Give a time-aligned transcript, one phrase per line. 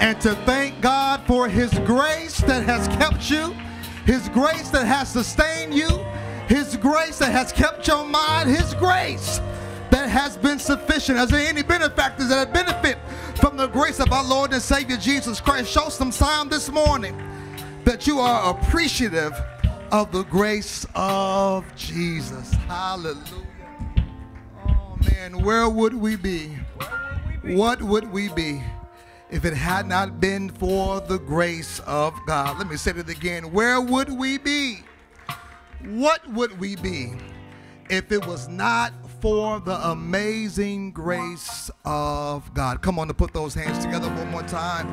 [0.00, 3.54] and to thank God for His grace that has kept you,
[4.04, 5.88] His grace that has sustained you,
[6.48, 9.40] His grace that has kept your mind, His grace
[9.90, 11.18] that has been sufficient.
[11.18, 12.98] Is there any benefactors that have benefit
[13.36, 15.70] from the grace of our Lord and Savior Jesus Christ?
[15.70, 17.16] Show some sign this morning
[17.84, 19.32] that you are appreciative
[19.92, 22.52] of the grace of Jesus.
[22.66, 23.22] Hallelujah.
[24.66, 26.56] Oh man, where would we be?
[27.44, 28.62] What would we be
[29.34, 32.56] if it had not been for the grace of God?
[32.56, 33.50] Let me say it again.
[33.52, 34.84] Where would we be?
[35.84, 37.14] What would we be
[37.90, 42.80] if it was not for the amazing grace of God?
[42.80, 44.86] Come on to put those hands together one more time.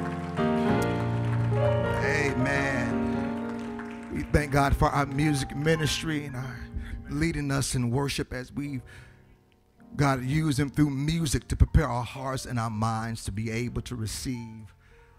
[2.04, 2.90] Amen.
[4.12, 6.60] We thank God for our music ministry and our
[7.12, 8.82] leading us in worship as we
[9.96, 13.82] God used him through music to prepare our hearts and our minds to be able
[13.84, 14.74] to receive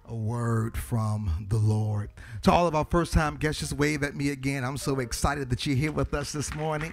[0.08, 2.10] a word from the Lord.
[2.42, 4.64] To all of our first time guests, just wave at me again.
[4.64, 6.92] I'm so excited that you're here with us this morning.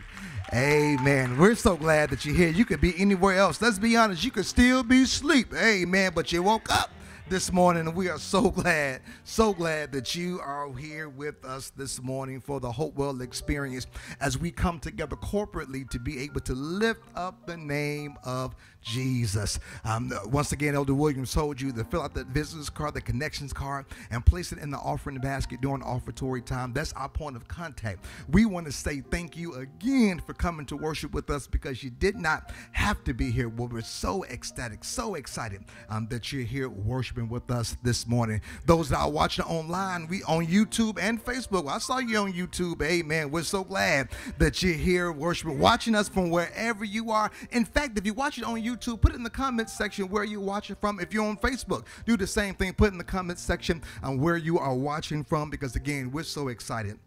[0.53, 1.37] Amen.
[1.37, 2.49] We're so glad that you're here.
[2.49, 3.61] You could be anywhere else.
[3.61, 5.53] Let's be honest, you could still be asleep.
[5.55, 6.11] Amen.
[6.13, 6.91] But you woke up
[7.29, 7.93] this morning.
[7.93, 12.59] We are so glad, so glad that you are here with us this morning for
[12.59, 13.85] the Hopewell experience
[14.19, 19.59] as we come together corporately to be able to lift up the name of Jesus.
[19.83, 23.53] Um, once again, Elder Williams told you to fill out the visitor's card, the connections
[23.53, 26.73] card, and place it in the offering basket during offertory time.
[26.73, 28.05] That's our point of contact.
[28.29, 31.89] We want to say thank you again for coming to worship with us because you
[31.89, 33.49] did not have to be here.
[33.49, 38.41] Well, we're so ecstatic, so excited um, that you're here worshiping with us this morning.
[38.65, 41.67] Those that are watching online, we on YouTube and Facebook.
[41.69, 42.81] I saw you on YouTube.
[42.81, 43.31] Amen.
[43.31, 47.29] We're so glad that you're here worshiping, watching us from wherever you are.
[47.51, 50.23] In fact, if you're watching on YouTube, YouTube, put it in the comments section where
[50.23, 50.99] you're watching from.
[50.99, 52.73] If you're on Facebook, do the same thing.
[52.73, 56.47] Put in the comments section on where you are watching from because, again, we're so
[56.49, 56.99] excited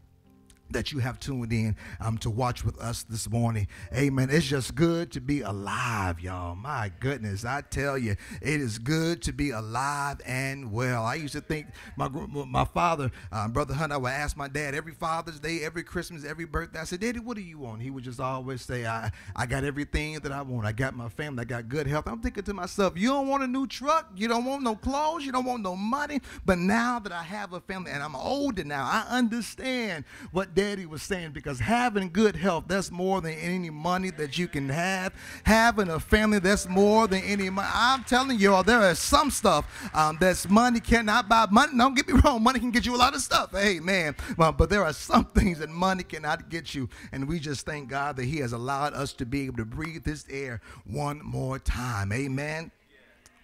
[0.73, 3.69] that you have tuned in um, to watch with us this morning.
[3.95, 4.29] Amen.
[4.31, 6.55] It's just good to be alive, y'all.
[6.55, 11.05] My goodness, I tell you, it is good to be alive and well.
[11.05, 11.67] I used to think
[11.97, 15.83] my my father, um, brother Hunter, I would ask my dad every Father's Day, every
[15.83, 16.81] Christmas, every birthday.
[16.81, 17.83] I said, Daddy, what do you want?
[17.83, 20.67] He would just always say, I I got everything that I want.
[20.67, 21.43] I got my family.
[21.43, 22.07] I got good health.
[22.07, 24.11] I'm thinking to myself, you don't want a new truck.
[24.17, 25.25] You don't want no clothes.
[25.25, 26.21] You don't want no money.
[26.45, 30.55] But now that I have a family and I'm older now, I understand what
[30.87, 35.13] was saying because having good health, that's more than any money that you can have.
[35.45, 37.69] Having a family, that's more than any money.
[37.73, 41.47] I'm telling you all, there is some stuff um, that's money cannot buy.
[41.51, 43.55] Money, don't get me wrong, money can get you a lot of stuff.
[43.55, 44.15] Amen.
[44.37, 46.89] Well, but there are some things that money cannot get you.
[47.13, 50.05] And we just thank God that He has allowed us to be able to breathe
[50.05, 52.13] this air one more time.
[52.13, 52.71] Amen.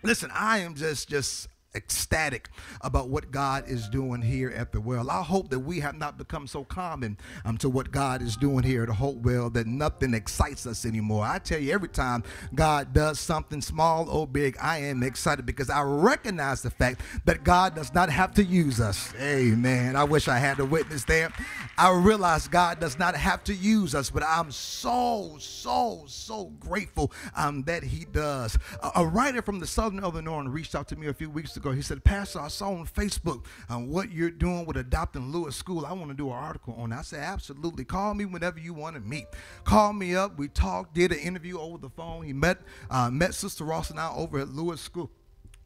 [0.03, 2.49] Listen, I am just just ecstatic
[2.81, 5.11] about what God is doing here at the well.
[5.11, 8.65] I hope that we have not become so common um, to what God is doing
[8.65, 11.25] here at the Hopewell that nothing excites us anymore.
[11.25, 12.25] I tell you, every time
[12.55, 17.45] God does something small or big, I am excited because I recognize the fact that
[17.45, 19.13] God does not have to use us.
[19.21, 19.95] Amen.
[19.95, 21.33] I wish I had a witness there.
[21.77, 27.13] I realize God does not have to use us, but I'm so, so, so grateful
[27.37, 28.59] um, that He does.
[28.83, 31.73] A, a writer from the Southern Illinoisan reached out to me a few weeks ago.
[31.73, 35.85] He said, Pastor, I saw on Facebook um, what you're doing with adopting Lewis School.
[35.85, 37.01] I want to do an article on that.
[37.01, 37.85] I said, absolutely.
[37.85, 39.27] Call me whenever you want to meet.
[39.65, 40.39] Call me up.
[40.39, 42.25] We talked, did an interview over the phone.
[42.25, 42.59] He met,
[42.91, 45.11] uh, met Sister Ross and I over at Lewis School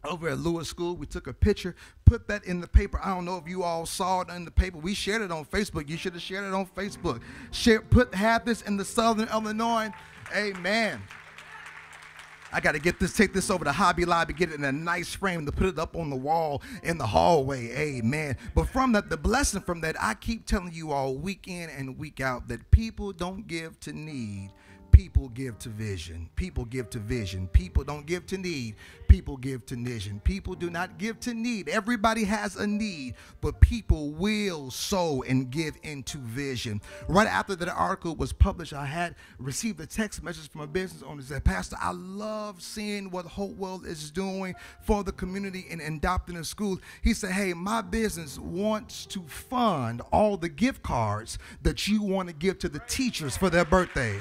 [0.05, 0.97] over at Lewis School.
[0.97, 3.01] We took a picture, put that in the paper.
[3.03, 4.79] I don't know if you all saw it in the paper.
[4.79, 5.89] We shared it on Facebook.
[5.89, 7.21] You should have shared it on Facebook.
[7.53, 9.95] Share, put have this in the Southern Illinoisan.
[10.35, 11.01] Amen.
[12.53, 14.73] I got to get this, take this over to Hobby Lobby, get it in a
[14.73, 17.71] nice frame to put it up on the wall in the hallway.
[17.71, 18.37] Amen.
[18.55, 21.99] But from that, the blessing from that, I keep telling you all week in and
[21.99, 24.51] week out that people don't give to need
[24.93, 26.29] people give to vision.
[26.37, 27.49] People give to vision.
[27.49, 28.77] People don't give to need.
[29.09, 30.21] People give to vision.
[30.21, 31.69] People do not give to need.
[31.69, 36.81] Everybody has a need, but people will sow and give into vision.
[37.09, 41.03] Right after that article was published, I had received a text message from a business
[41.03, 45.81] owner that said, Pastor, I love seeing what Hopewell is doing for the community and
[45.81, 46.79] adopting a school.
[47.03, 52.29] He said, Hey, my business wants to fund all the gift cards that you want
[52.29, 54.19] to give to the teachers for their birthday.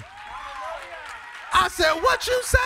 [1.54, 2.58] I said, What you say?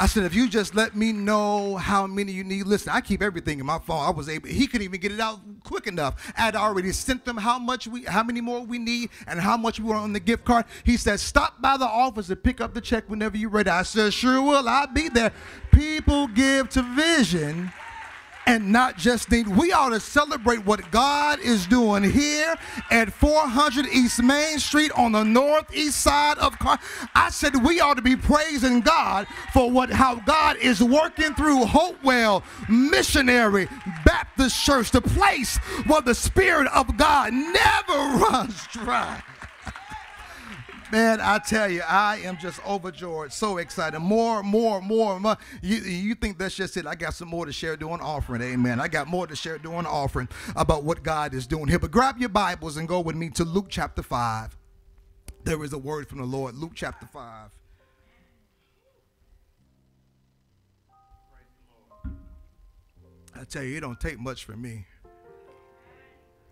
[0.00, 3.20] I said, if you just let me know how many you need, listen, I keep
[3.20, 4.02] everything in my phone.
[4.02, 6.32] I was able, he couldn't even get it out quick enough.
[6.38, 9.58] I had already sent them how much we, how many more we need and how
[9.58, 10.64] much we want on the gift card.
[10.84, 13.68] He said, stop by the office and pick up the check whenever you're ready.
[13.68, 14.66] I said, sure will.
[14.66, 15.32] I'll be there.
[15.70, 17.70] People give to vision
[18.50, 19.46] and not just need.
[19.46, 22.56] We ought to celebrate what God is doing here
[22.90, 26.76] at 400 East Main Street on the northeast side of Car.
[27.14, 31.64] I said we ought to be praising God for what how God is working through
[31.64, 33.68] Hopewell Missionary
[34.04, 39.22] Baptist Church, the place where the Spirit of God never runs dry.
[40.92, 44.00] Man, I tell you, I am just overjoyed, so excited.
[44.00, 45.36] More, more, more, more.
[45.62, 46.84] You, you think that's just it?
[46.86, 48.42] I got some more to share doing offering.
[48.42, 48.80] Amen.
[48.80, 51.78] I got more to share doing offering about what God is doing here.
[51.78, 54.56] But grab your Bibles and go with me to Luke chapter 5.
[55.44, 56.56] There is a word from the Lord.
[56.56, 57.50] Luke chapter 5.
[63.40, 64.86] I tell you, it don't take much for me.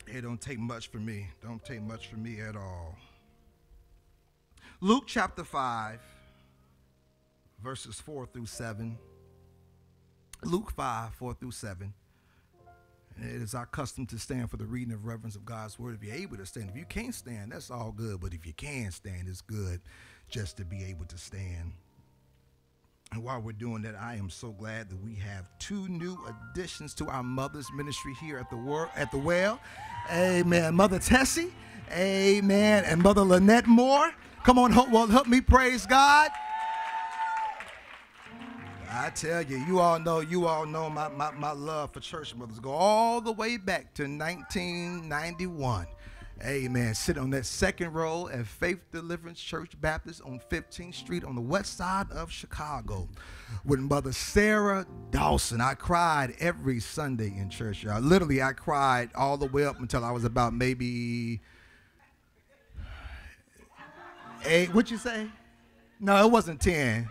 [0.07, 1.27] It don't take much for me.
[1.43, 2.97] Don't take much for me at all.
[4.81, 5.99] Luke chapter 5,
[7.61, 8.97] verses 4 through 7.
[10.45, 11.93] Luke 5, 4 through 7.
[13.17, 15.97] And it is our custom to stand for the reading of reverence of God's word.
[15.97, 18.21] If you're able to stand, if you can't stand, that's all good.
[18.21, 19.81] But if you can stand, it's good
[20.29, 21.73] just to be able to stand.
[23.11, 26.17] And while we're doing that, I am so glad that we have two new
[26.53, 29.59] additions to our mother's ministry here at the wor- at the well.
[30.13, 30.77] Amen.
[30.77, 31.53] Mother Tessie,
[31.91, 34.13] amen, and Mother Lynette Moore.
[34.49, 36.31] Come on, help, well, help me praise God.
[38.91, 42.35] I tell you, you all know, you all know my, my, my love for church
[42.35, 45.87] mothers go all the way back to 1991.
[46.43, 46.95] Amen.
[46.95, 51.43] Sit on that second row at Faith Deliverance Church Baptist on 15th Street on the
[51.43, 53.07] west side of Chicago
[53.67, 55.61] with Mother Sarah Dawson.
[55.61, 58.01] I cried every Sunday in church, y'all.
[58.01, 61.43] Literally, I cried all the way up until I was about maybe
[64.45, 64.75] eight.
[64.75, 65.29] What you say?
[66.01, 67.09] No, it wasn't 10.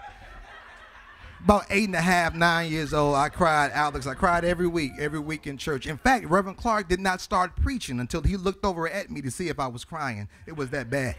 [1.43, 4.07] About eight and a half, nine years old, I cried, Alex.
[4.07, 5.85] I cried every week, every week in church.
[5.85, 9.29] In fact, Reverend Clark did not start preaching until he looked over at me to
[9.29, 10.27] see if I was crying.
[10.47, 11.15] It was that bad.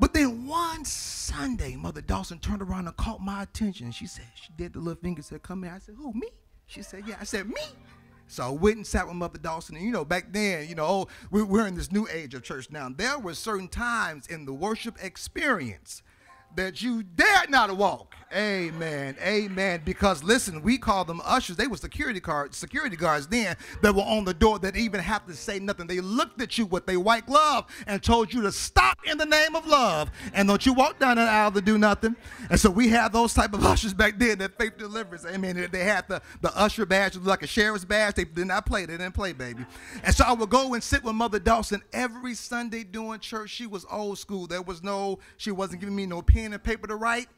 [0.00, 3.90] But then one Sunday, Mother Dawson turned around and caught my attention.
[3.90, 5.72] She said, she did the little finger, said, Come here.
[5.74, 6.28] I said, Who, me?
[6.66, 7.16] She said, Yeah.
[7.20, 7.60] I said, Me?
[8.28, 9.76] So I went and sat with Mother Dawson.
[9.76, 12.70] And you know, back then, you know, oh, we're in this new age of church
[12.70, 12.88] now.
[12.94, 16.02] There were certain times in the worship experience
[16.54, 18.14] that you dared not walk.
[18.34, 19.16] Amen.
[19.22, 19.80] Amen.
[19.84, 21.56] Because listen, we call them ushers.
[21.56, 25.26] They were security guards, security guards then that were on the door that even have
[25.26, 25.86] to say nothing.
[25.86, 29.24] They looked at you with their white glove and told you to stop in the
[29.24, 30.10] name of love.
[30.34, 32.16] And don't you walk down the aisle to do nothing.
[32.50, 35.24] And so we had those type of ushers back then that faith deliverance.
[35.24, 35.66] Amen.
[35.72, 38.16] They had the, the usher badge, like a sheriff's badge.
[38.16, 38.84] They did not play.
[38.84, 39.64] They didn't play, baby.
[40.04, 43.50] And so I would go and sit with Mother Dawson every Sunday doing church.
[43.50, 44.46] She was old school.
[44.46, 47.28] There was no, she wasn't giving me no pen and paper to write.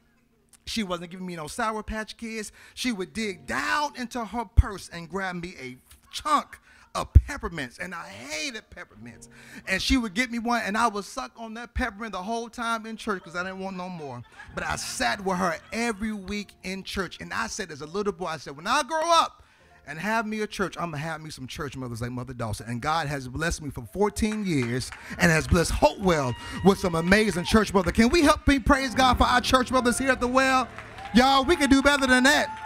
[0.70, 2.52] She wasn't giving me no Sour Patch Kids.
[2.75, 5.76] She would dig down into her purse and grab me a
[6.12, 6.61] chunk
[6.94, 9.28] of peppermints, and I hated peppermints.
[9.67, 12.49] And she would get me one, and I would suck on that peppermint the whole
[12.49, 14.22] time in church because I didn't want no more.
[14.55, 18.12] But I sat with her every week in church, and I said, as a little
[18.12, 19.43] boy, I said, when I grow up,
[19.90, 20.76] and have me a church.
[20.78, 22.66] I'm gonna have me some church mothers like Mother Dawson.
[22.69, 24.88] And God has blessed me for 14 years
[25.19, 26.32] and has blessed Hopewell
[26.64, 27.92] with some amazing church mothers.
[27.92, 30.69] Can we help me praise God for our church mothers here at the well?
[31.12, 32.56] Y'all, we can do better than that.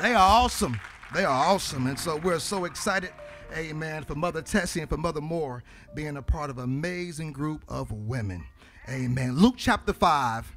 [0.00, 0.80] They are awesome.
[1.14, 1.86] They are awesome.
[1.86, 3.10] And so we're so excited,
[3.54, 5.62] amen, for Mother Tessie and for Mother Moore
[5.94, 8.42] being a part of an amazing group of women.
[8.88, 9.36] Amen.
[9.36, 10.56] Luke chapter 5,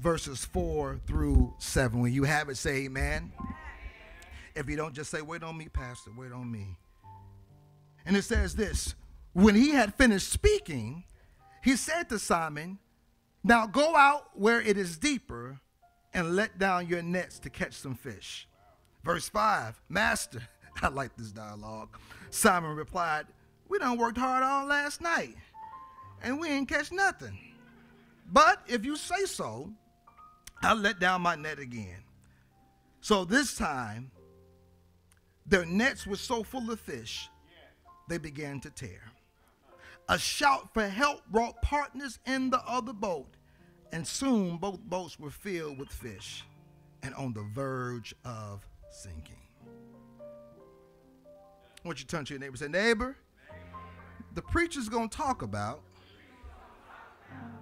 [0.00, 2.00] verses 4 through 7.
[2.00, 3.30] When you have it, say amen.
[4.56, 6.76] If you don't just say, Wait on me, Pastor, wait on me.
[8.04, 8.94] And it says this
[9.32, 11.04] When he had finished speaking,
[11.62, 12.78] he said to Simon,
[13.44, 15.60] Now go out where it is deeper
[16.14, 18.48] and let down your nets to catch some fish.
[19.04, 20.42] Verse 5 Master,
[20.82, 21.96] I like this dialogue.
[22.30, 23.26] Simon replied,
[23.68, 25.36] We done worked hard all last night
[26.22, 27.38] and we ain't catch nothing.
[28.32, 29.70] But if you say so,
[30.62, 32.02] I'll let down my net again.
[33.00, 34.10] So this time,
[35.48, 37.28] their nets were so full of fish,
[38.08, 39.00] they began to tear.
[40.08, 43.36] A shout for help brought partners in the other boat,
[43.92, 46.44] and soon both boats were filled with fish
[47.02, 49.34] and on the verge of sinking.
[51.84, 53.16] I want you to turn to your neighbor and say, Neighbor,
[54.34, 55.82] the preacher's going to talk about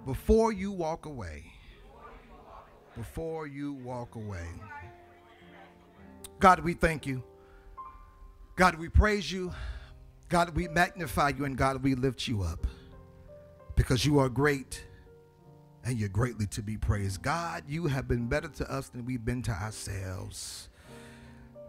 [0.05, 1.51] before you walk away.
[2.95, 4.47] before you walk away.
[6.39, 7.23] God, we thank you.
[8.55, 9.53] God, we praise you.
[10.29, 12.65] God, we magnify you, and God, we lift you up
[13.75, 14.85] because you are great
[15.83, 17.21] and you're greatly to be praised.
[17.21, 20.69] God, you have been better to us than we've been to ourselves.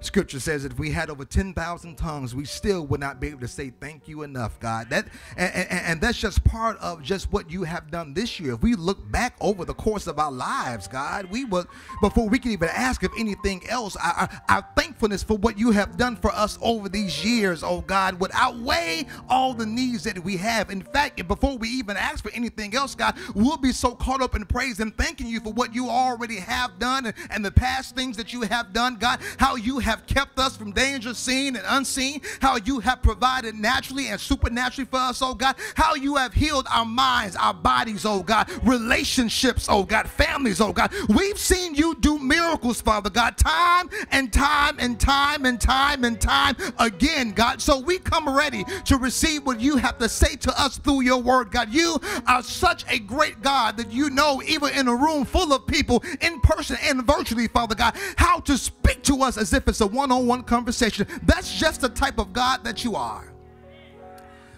[0.01, 3.41] Scripture says that if we had over 10,000 tongues, we still would not be able
[3.41, 4.91] to say thank you enough, God.
[4.91, 5.07] That
[5.39, 8.55] and, and, and, that's just part of just what you have done this year.
[8.55, 11.67] If we look back over the course of our lives, God, we would
[12.03, 15.97] before we can even ask of anything else, our, our thankfulness for what you have
[15.97, 20.37] done for us over these years, oh God, would outweigh all the needs that we
[20.37, 20.71] have.
[20.71, 24.35] In fact, before we even ask for anything else, God, we'll be so caught up
[24.35, 27.97] in praise and thanking you for what you already have done and, and the past
[27.97, 31.65] things that you have done, God, how you have kept us from danger seen and
[31.69, 36.35] unseen, how you have provided naturally and supernaturally for us, oh God, how you have
[36.35, 40.93] healed our minds, our bodies, oh God, relationships, oh God, families, oh God.
[41.09, 46.21] We've seen you do miracles, Father God, time and time and time and time and
[46.21, 47.61] time again, God.
[47.61, 51.21] So we come ready to receive what you have to say to us through your
[51.23, 51.73] word, God.
[51.73, 55.67] You are such a great God that you know, even in a room full of
[55.67, 59.76] people, in person and virtually, Father God, how to speak to us as if it's
[59.81, 61.07] a one on one conversation.
[61.23, 63.33] That's just the type of God that you are.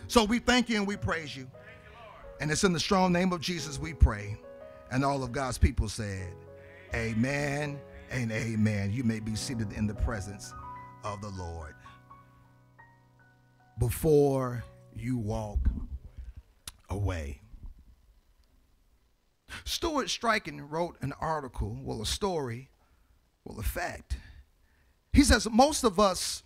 [0.07, 1.51] So we thank you and we praise you.
[2.41, 4.39] And it's in the strong name of Jesus we pray.
[4.91, 6.33] And all of God's people said,
[6.95, 7.79] Amen
[8.11, 8.93] and amen.
[8.93, 10.55] You may be seated in the presence
[11.05, 11.75] of the Lord.
[13.79, 15.59] Before you walk
[16.91, 17.41] away.
[19.65, 22.71] Stuart Striken wrote an article, well, a story,
[23.45, 24.17] well, a fact
[25.13, 26.43] he says most of us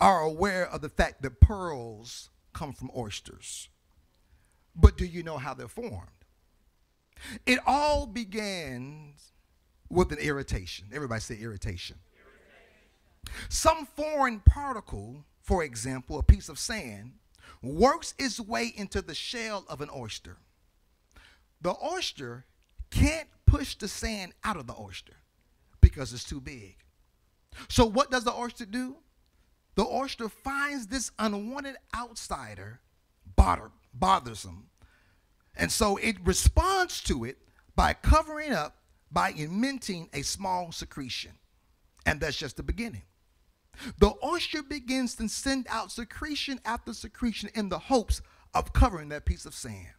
[0.00, 3.68] are aware of the fact that pearls come from oysters.
[4.74, 6.08] But do you know how they're formed?
[7.46, 9.32] It all begins
[9.88, 10.86] with an irritation.
[10.92, 11.96] Everybody say irritation.
[12.14, 13.46] irritation.
[13.48, 17.12] Some foreign particle, for example, a piece of sand,
[17.62, 20.36] works its way into the shell of an oyster.
[21.60, 22.44] The oyster
[22.90, 25.16] can't push the sand out of the oyster
[25.80, 26.76] because it's too big.
[27.68, 28.96] So, what does the oyster do?
[29.74, 32.80] The oyster finds this unwanted outsider
[33.36, 34.66] bother, bothersome.
[35.56, 37.38] And so it responds to it
[37.74, 38.76] by covering up,
[39.10, 41.32] by emitting a small secretion.
[42.04, 43.02] And that's just the beginning.
[43.98, 48.20] The oyster begins to send out secretion after secretion in the hopes
[48.54, 49.94] of covering that piece of sand.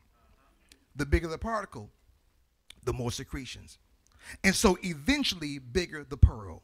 [0.96, 1.90] The bigger the particle,
[2.84, 3.78] the more secretions.
[4.44, 6.64] And so eventually, bigger the pearl.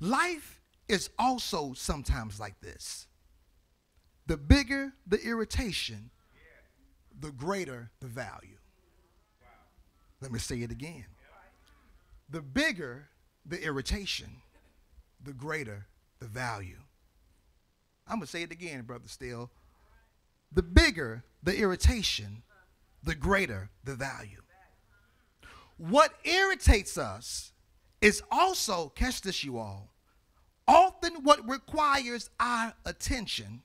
[0.00, 3.06] Life is also sometimes like this.
[4.26, 6.10] The bigger the irritation,
[7.18, 8.58] the greater the value.
[10.20, 11.04] Let me say it again.
[12.30, 13.08] The bigger
[13.44, 14.28] the irritation,
[15.22, 15.86] the greater
[16.20, 16.78] the value.
[18.06, 19.50] I'm going to say it again, Brother Steele.
[20.52, 22.42] The bigger the irritation,
[23.02, 24.42] the greater the value.
[25.76, 27.52] What irritates us
[28.00, 29.90] is also, catch this, you all,
[30.66, 33.62] often what requires our attention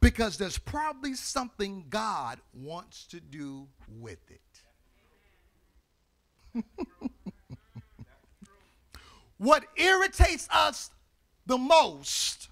[0.00, 4.40] because there's probably something God wants to do with it.
[9.38, 10.90] what irritates us
[11.46, 12.48] the most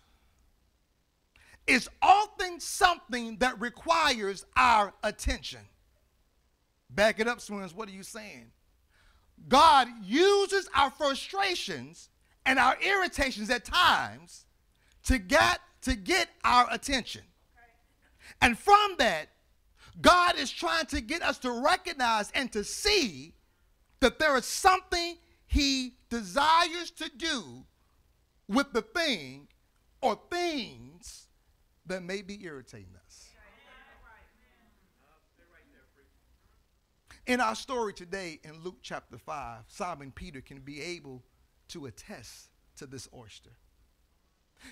[1.66, 5.60] is often something that requires our attention.
[6.90, 7.74] Back it up, Swims.
[7.74, 8.52] What are you saying?
[9.48, 12.08] God uses our frustrations
[12.44, 14.46] and our irritations at times
[15.04, 17.22] to get to get our attention.
[18.42, 19.28] And from that,
[20.00, 23.34] God is trying to get us to recognize and to see
[24.00, 25.16] that there is something
[25.46, 27.64] he desires to do
[28.48, 29.48] with the thing
[30.00, 31.28] or things
[31.86, 33.28] that may be irritating us.
[37.26, 41.24] In our story today in Luke chapter 5, Simon Peter can be able
[41.66, 43.50] to attest to this oyster.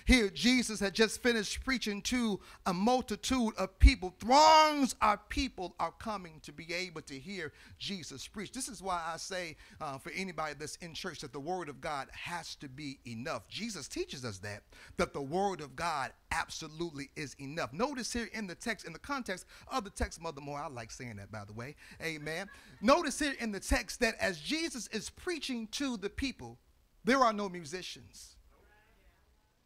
[0.05, 4.13] Here, Jesus had just finished preaching to a multitude of people.
[4.19, 8.51] Throngs of people are coming to be able to hear Jesus preach.
[8.51, 11.81] This is why I say uh, for anybody that's in church that the Word of
[11.81, 13.47] God has to be enough.
[13.47, 14.63] Jesus teaches us that,
[14.97, 17.71] that the Word of God absolutely is enough.
[17.73, 20.91] Notice here in the text, in the context of the text, Mother Moore, I like
[20.91, 21.75] saying that by the way.
[22.01, 22.49] Amen.
[22.81, 26.57] Notice here in the text that as Jesus is preaching to the people,
[27.03, 28.34] there are no musicians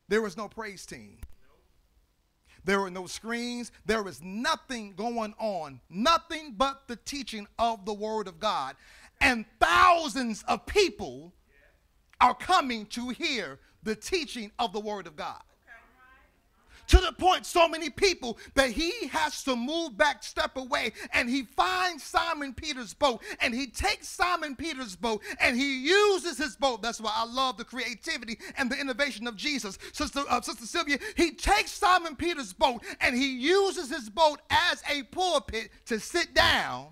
[0.09, 1.19] there was no praise team.
[2.65, 3.71] There were no screens.
[3.85, 8.75] There was nothing going on, nothing but the teaching of the Word of God.
[9.21, 11.33] And thousands of people
[12.19, 15.41] are coming to hear the teaching of the Word of God
[16.89, 21.29] to the point so many people that he has to move back, step away, and
[21.29, 26.55] he finds Simon Peter's boat and he takes Simon Peter's boat and he uses his
[26.55, 26.81] boat.
[26.81, 29.77] That's why I love the creativity and the innovation of Jesus.
[29.93, 34.81] Sister, uh, Sister Sylvia, he takes Simon Peter's boat and he uses his boat as
[34.89, 36.87] a pulpit to sit down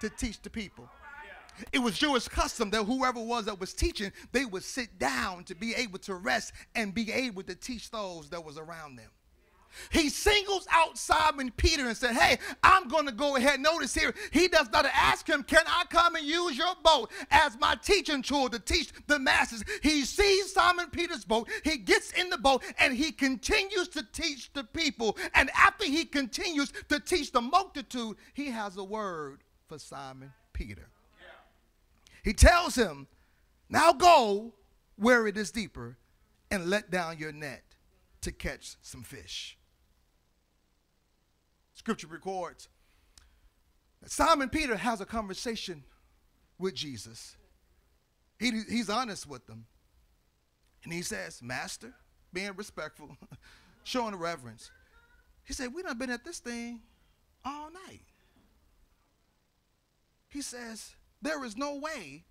[0.00, 0.88] to teach the people.
[1.72, 5.54] It was Jewish custom that whoever was that was teaching, they would sit down to
[5.54, 9.10] be able to rest and be able to teach those that was around them.
[9.90, 13.60] He singles out Simon Peter and said, Hey, I'm going to go ahead.
[13.60, 17.58] Notice here, he does not ask him, Can I come and use your boat as
[17.58, 19.64] my teaching tool to teach the masses?
[19.82, 24.52] He sees Simon Peter's boat, he gets in the boat, and he continues to teach
[24.52, 25.16] the people.
[25.34, 30.88] And after he continues to teach the multitude, he has a word for Simon Peter.
[32.26, 33.06] He tells him,
[33.70, 34.52] Now go
[34.96, 35.96] where it is deeper
[36.50, 37.62] and let down your net
[38.22, 39.56] to catch some fish.
[41.74, 42.68] Scripture records
[44.02, 45.84] that Simon Peter has a conversation
[46.58, 47.36] with Jesus.
[48.40, 49.66] He, he's honest with them.
[50.82, 51.94] And he says, Master,
[52.32, 53.16] being respectful,
[53.84, 54.72] showing reverence.
[55.44, 56.80] He said, We done been at this thing
[57.44, 58.02] all night.
[60.28, 62.24] He says, there is no way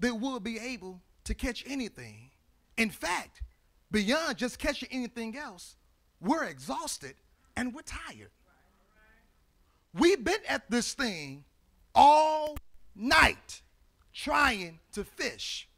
[0.00, 2.30] that we'll be able to catch anything.
[2.76, 3.42] In fact,
[3.90, 5.76] beyond just catching anything else,
[6.20, 7.14] we're exhausted
[7.56, 8.30] and we're tired.
[9.94, 11.44] We've been at this thing
[11.94, 12.58] all
[12.94, 13.62] night
[14.12, 15.68] trying to fish.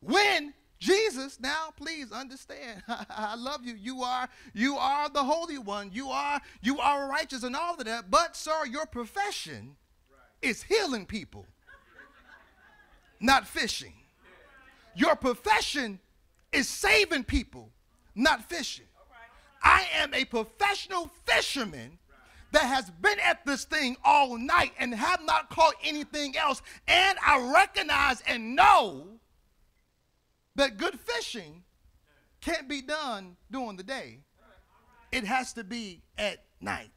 [0.00, 3.74] When Jesus, now please understand, I love you.
[3.74, 5.90] You are you are the holy one.
[5.92, 8.10] You are you are righteous and all of that.
[8.10, 9.76] But sir, your profession
[10.42, 11.46] is healing people
[13.20, 13.92] not fishing.
[14.94, 15.98] Your profession
[16.52, 17.70] is saving people,
[18.14, 18.86] not fishing.
[19.62, 21.98] I am a professional fisherman
[22.52, 26.62] that has been at this thing all night and have not caught anything else.
[26.86, 29.08] And I recognize and know
[30.54, 31.62] that good fishing
[32.40, 34.20] can't be done during the day,
[35.12, 36.90] it has to be at night.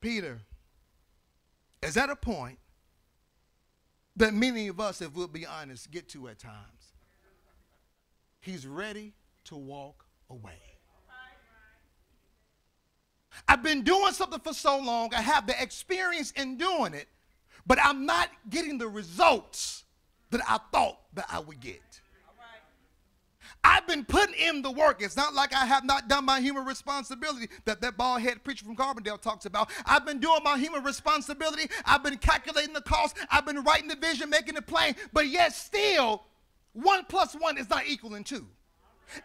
[0.00, 0.40] Peter
[1.82, 2.58] is at a point
[4.16, 6.92] that many of us, if we'll be honest, get to at times.
[8.40, 9.14] He's ready
[9.44, 10.60] to walk away.
[13.46, 17.06] I've been doing something for so long, I have the experience in doing it,
[17.66, 19.84] but I'm not getting the results
[20.30, 21.80] that I thought that I would get.
[23.68, 25.02] I've been putting in the work.
[25.02, 28.64] It's not like I have not done my human responsibility that that bald head preacher
[28.64, 29.70] from Carbondale talks about.
[29.84, 31.68] I've been doing my human responsibility.
[31.84, 33.18] I've been calculating the cost.
[33.30, 34.94] I've been writing the vision, making it plain.
[35.12, 36.22] But yet still,
[36.72, 38.46] one plus one is not equaling two.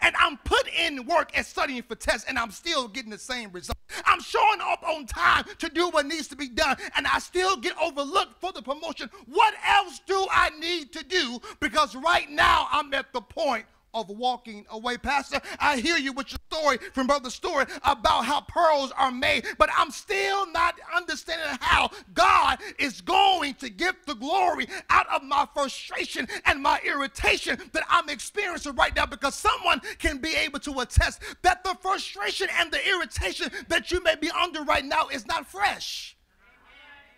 [0.01, 3.49] And I'm putting in work and studying for tests, and I'm still getting the same
[3.51, 3.77] result.
[4.05, 7.55] I'm showing up on time to do what needs to be done, and I still
[7.57, 9.09] get overlooked for the promotion.
[9.25, 11.39] What else do I need to do?
[11.61, 14.97] Because right now I'm at the point of walking away.
[14.97, 19.45] Pastor, I hear you with your story from Brother Stewart about how pearls are made,
[19.57, 25.23] but I'm still not understanding how God is going to get the glory out of
[25.23, 30.59] my frustration and my irritation that I'm experiencing right now because someone can be able
[30.59, 35.07] to attest that the frustration and the irritation that you may be under right now
[35.09, 36.15] is not fresh.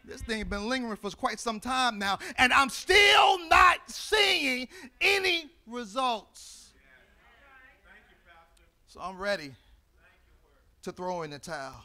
[0.08, 4.68] This thing has been lingering for quite some time now, and I'm still not seeing
[5.02, 6.55] any results.
[8.96, 9.52] So I'm ready
[10.84, 11.84] to throw in the towel.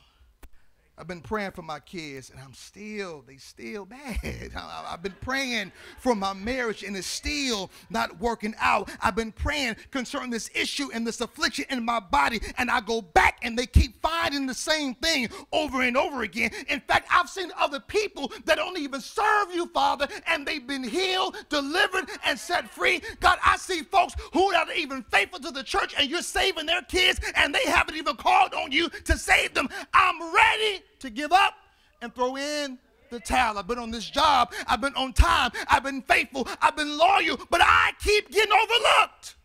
[1.00, 4.18] I've been praying for my kids, and I'm still, they still bad.
[4.54, 8.90] I've been praying for my marriage, and it's still not working out.
[9.00, 13.00] I've been praying concerning this issue and this affliction in my body, and I go
[13.00, 16.50] back, and they keep finding the same thing over and over again.
[16.68, 20.84] In fact, I've seen other people that don't even serve you, Father, and they've been
[20.84, 23.00] healed, delivered, and set free.
[23.20, 26.82] God, I see folks who are even faithful to the church, and you're saving their
[26.82, 29.66] kids, and they haven't even called on you to save them.
[29.94, 31.54] I'm ready to give up
[32.02, 32.78] and throw in
[33.10, 33.58] the towel.
[33.58, 34.52] I've been on this job.
[34.66, 35.50] I've been on time.
[35.68, 36.48] I've been faithful.
[36.60, 39.36] I've been loyal, but I keep getting overlooked.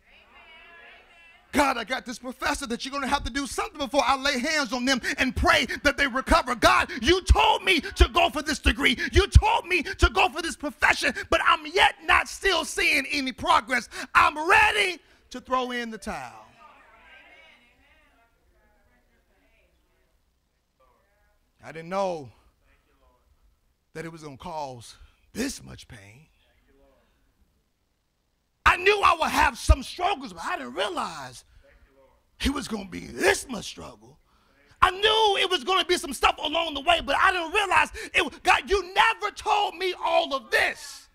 [1.51, 4.17] God, I got this professor that you're going to have to do something before I
[4.17, 6.53] lay hands on them and pray that they recover.
[6.53, 8.97] God, you told me to go for this degree.
[9.13, 13.31] You told me to go for this profession, but I'm yet not still seeing any
[13.31, 13.88] progress.
[14.13, 16.44] I'm ready to throw in the towel.
[21.65, 22.30] I didn't know
[23.95, 24.95] that it was going to cause
[25.34, 26.28] this much pain.
[28.63, 31.43] I knew I would have some struggles, but I didn't realize
[32.43, 34.19] it was going to be this much struggle.
[34.80, 37.51] I knew it was going to be some stuff along the way, but I didn't
[37.51, 38.43] realize it.
[38.43, 41.08] God, you never told me all of this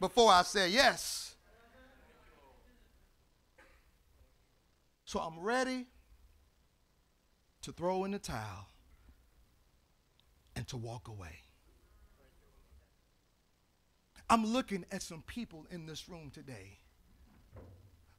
[0.00, 1.34] before I said yes.
[5.04, 5.84] So I'm ready
[7.60, 8.68] to throw in the towel
[10.56, 11.40] and to walk away.
[14.30, 16.78] I'm looking at some people in this room today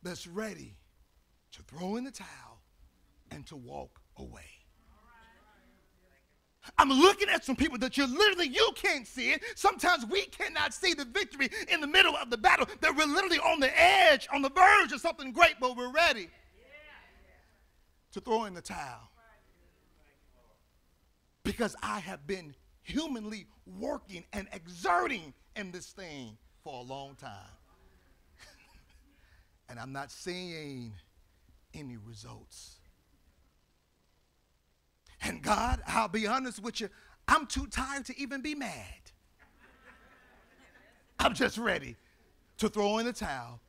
[0.03, 0.75] that's ready
[1.51, 2.61] to throw in the towel
[3.31, 4.43] and to walk away.
[6.77, 9.41] I'm looking at some people that you're literally you can't see it.
[9.55, 12.67] Sometimes we cannot see the victory in the middle of the battle.
[12.81, 16.29] That we're literally on the edge, on the verge of something great, but we're ready
[18.13, 19.11] to throw in the towel.
[21.45, 23.45] Because I have been humanly
[23.79, 27.31] working and exerting in this thing for a long time.
[29.69, 30.91] and I'm not seeing
[31.73, 32.77] any results.
[35.21, 36.89] And God, I'll be honest with you,
[37.27, 39.11] I'm too tired to even be mad.
[41.19, 41.95] I'm just ready
[42.57, 43.59] to throw in the towel,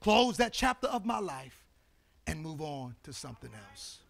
[0.00, 1.64] close that chapter of my life,
[2.26, 4.00] and move on to something else.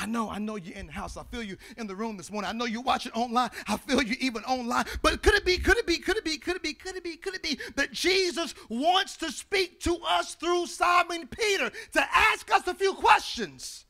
[0.00, 1.16] I know, I know you're in the house.
[1.16, 2.48] I feel you in the room this morning.
[2.48, 3.50] I know you're watching online.
[3.66, 4.84] I feel you even online.
[5.02, 7.02] But could it be, could it be, could it be, could it be, could it
[7.02, 12.16] be, could it be that Jesus wants to speak to us through Simon Peter to
[12.16, 13.86] ask us a few questions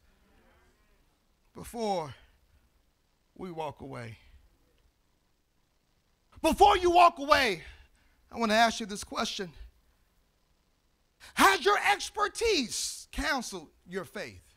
[1.54, 2.14] before
[3.34, 4.16] we walk away?
[6.40, 7.64] Before you walk away,
[8.32, 9.52] I want to ask you this question
[11.34, 14.47] Has your expertise counseled your faith?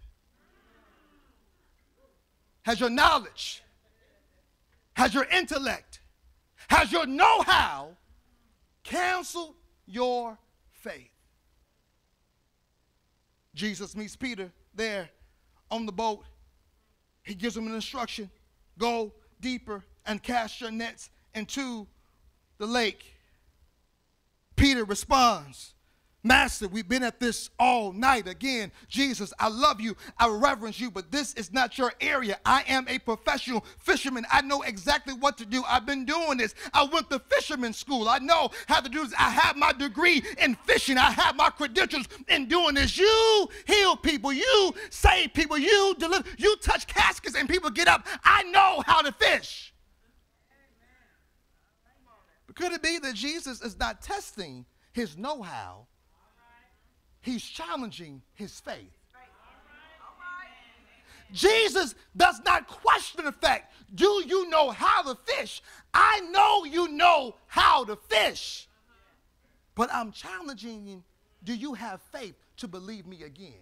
[2.64, 3.64] Has your knowledge,
[4.94, 6.00] has your intellect,
[6.68, 7.90] has your know how
[8.84, 10.38] canceled your
[10.70, 11.10] faith?
[13.56, 15.10] Jesus meets Peter there
[15.70, 16.24] on the boat.
[17.24, 18.30] He gives him an instruction
[18.78, 21.88] go deeper and cast your nets into
[22.58, 23.04] the lake.
[24.56, 25.74] Peter responds,
[26.24, 28.28] Master, we've been at this all night.
[28.28, 29.98] Again, Jesus, I love you.
[30.20, 32.40] I reverence you, but this is not your area.
[32.46, 34.26] I am a professional fisherman.
[34.32, 35.64] I know exactly what to do.
[35.68, 36.54] I've been doing this.
[36.76, 38.08] I went to fisherman school.
[38.08, 39.16] I know how to do this.
[39.18, 41.00] I have my degree in fishing.
[41.00, 43.00] I have my credentials in doing this.
[43.00, 44.32] You heal people.
[44.32, 45.58] You save people.
[45.58, 46.28] You deliver.
[46.38, 48.06] You touch caskets and people get up.
[48.24, 49.74] I know how to fish.
[52.54, 55.88] Could it be that Jesus is not testing his know how?
[57.22, 58.98] He's challenging his faith.
[61.32, 65.62] Jesus does not question the fact, do you know how to fish?
[65.94, 68.68] I know you know how to fish.
[69.76, 71.04] But I'm challenging you,
[71.44, 73.54] do you have faith to believe me again?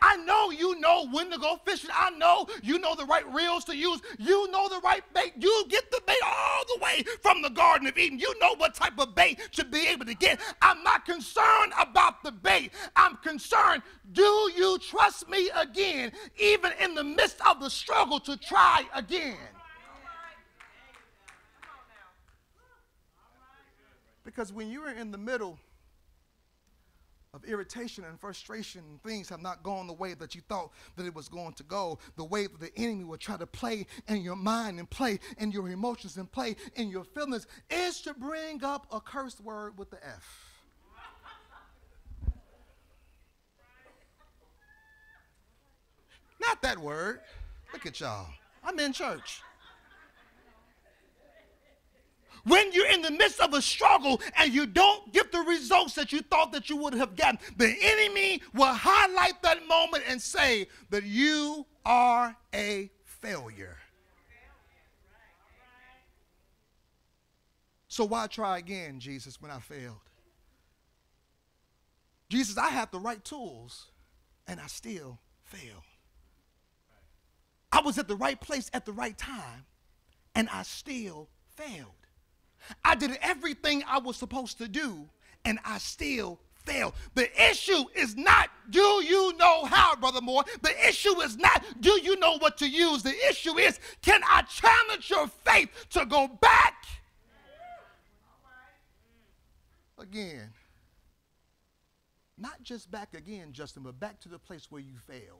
[0.00, 1.90] I know you know when to go fishing.
[1.92, 4.00] I know you know the right reels to use.
[4.18, 5.32] You know the right bait.
[5.38, 8.18] You get the bait all the way from the Garden of Eden.
[8.18, 10.40] You know what type of bait to be able to get.
[10.60, 12.72] I'm not concerned about the bait.
[12.96, 18.36] I'm concerned, do you trust me again, even in the midst of the struggle to
[18.36, 19.36] try again?
[24.24, 25.58] Because when you're in the middle
[27.34, 31.14] of irritation and frustration, things have not gone the way that you thought that it
[31.14, 34.36] was going to go, the way that the enemy will try to play in your
[34.36, 38.86] mind and play in your emotions and play in your feelings, is to bring up
[38.92, 40.50] a curse word with the F.
[46.38, 47.20] Not that word.
[47.72, 48.26] Look at y'all.
[48.62, 49.40] I'm in church.
[52.44, 56.12] When you're in the midst of a struggle and you don't get the results that
[56.12, 60.66] you thought that you would have gotten, the enemy will highlight that moment and say
[60.90, 63.78] that you are a failure.
[67.86, 70.00] So why try again, Jesus, when I failed?
[72.30, 73.90] Jesus, I have the right tools
[74.48, 75.82] and I still failed.
[77.70, 79.66] I was at the right place at the right time
[80.34, 82.01] and I still failed.
[82.84, 85.08] I did everything I was supposed to do,
[85.44, 86.94] and I still failed.
[87.14, 90.44] The issue is not, do you know how, Brother Moore?
[90.62, 93.02] The issue is not, do you know what to use?
[93.02, 96.84] The issue is, can I challenge your faith to go back
[99.98, 100.50] again?
[102.38, 105.38] Not just back again, Justin, but back to the place where you failed.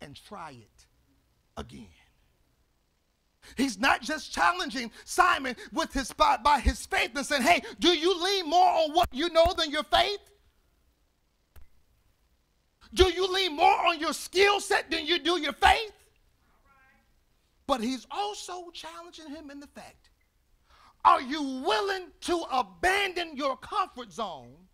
[0.00, 0.86] And try it
[1.56, 1.88] again.
[3.56, 8.22] He's not just challenging Simon with his by his faith and saying, "Hey, do you
[8.22, 10.20] lean more on what you know than your faith?
[12.94, 15.92] Do you lean more on your skill set than you do your faith?"
[17.66, 20.08] But he's also challenging him in the fact,
[21.04, 24.68] are you willing to abandon your comfort zone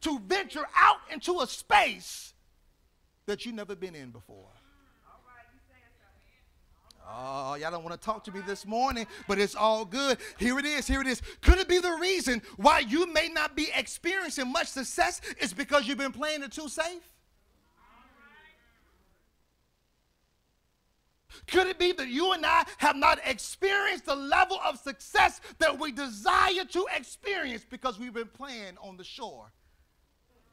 [0.00, 2.34] to venture out into a space
[3.26, 4.50] that you've never been in before?
[7.14, 10.18] Oh, y'all don't want to talk to me this morning, but it's all good.
[10.38, 10.86] Here it is.
[10.86, 11.20] Here it is.
[11.42, 15.86] Could it be the reason why you may not be experiencing much success is because
[15.86, 17.02] you've been playing it too safe?
[21.48, 25.78] Could it be that you and I have not experienced the level of success that
[25.78, 29.52] we desire to experience because we've been playing on the shore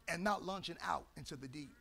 [0.07, 1.73] and not launching out into the deep?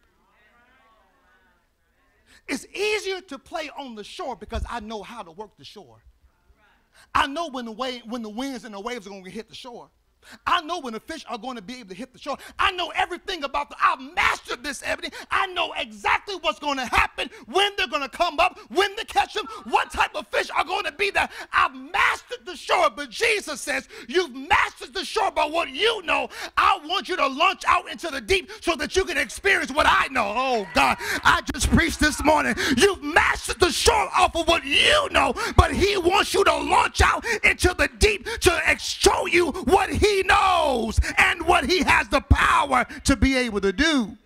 [2.47, 6.03] It's easier to play on the shore because I know how to work the shore.
[7.15, 9.49] I know when the, wave, when the winds and the waves are going to hit
[9.49, 9.91] the shore.
[10.47, 12.37] I know when the fish are going to be able to hit the shore.
[12.59, 13.77] I know everything about the.
[13.83, 15.19] I've mastered this everything.
[15.31, 19.05] I know exactly what's going to happen, when they're going to come up, when to
[19.05, 21.29] catch them, what type of fish are going to be there.
[21.53, 26.29] I've mastered the shore, but Jesus says, You've mastered the shore by what you know.
[26.57, 29.87] I want you to launch out into the deep so that you can experience what
[29.89, 30.33] I know.
[30.37, 30.97] Oh, God.
[31.25, 32.55] I just preached this morning.
[32.77, 37.01] You've mastered the shore off of what you know, but He wants you to launch
[37.01, 42.09] out into the deep to show you what He he knows and what he has
[42.09, 44.17] the power to be able to do.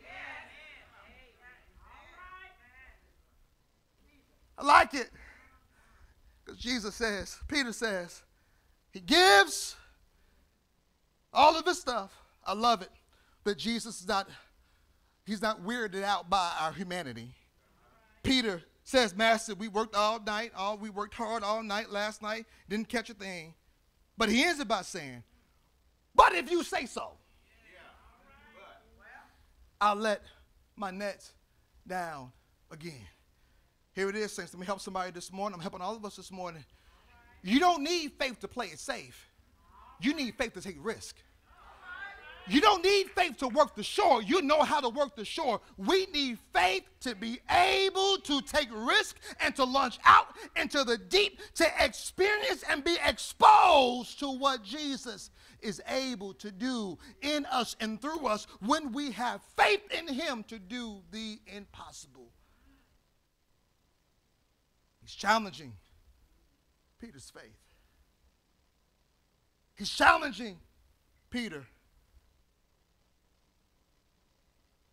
[4.59, 5.11] I like it.
[6.45, 8.23] Because Jesus says, Peter says,
[8.93, 9.77] he gives
[11.33, 12.13] all of his stuff.
[12.45, 12.91] I love it.
[13.45, 14.29] But Jesus is not,
[15.25, 17.35] he's not weirded out by our humanity.
[18.23, 22.47] Peter says, Master, we worked all night, all we worked hard all night last night,
[22.69, 23.55] didn't catch a thing.
[24.17, 25.23] But he ends it by saying,
[26.15, 27.13] but if you say so,
[29.81, 30.23] I'll let
[30.77, 31.33] my nets
[31.87, 32.31] down
[32.71, 33.07] again.
[33.95, 34.55] Here it is, saints.
[34.55, 35.55] Let me help somebody this morning.
[35.55, 36.65] I'm helping all of us this morning.
[37.43, 39.29] You don't need faith to play it safe.
[40.01, 41.17] You need faith to take risk.
[42.49, 44.23] You don't need faith to work the shore.
[44.23, 45.61] You know how to work the shore.
[45.77, 50.27] We need faith to be able to take risk and to launch out
[50.57, 56.99] into the deep to experience and be exposed to what Jesus is able to do
[57.21, 62.33] in us and through us when we have faith in Him to do the impossible.
[65.01, 65.75] He's challenging
[67.01, 67.59] Peter's faith.
[69.75, 70.59] He's challenging
[71.31, 71.67] Peter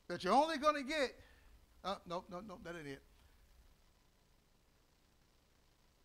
[0.09, 1.15] that you're only going to get.
[1.83, 3.01] Uh, no, no, no, that ain't it.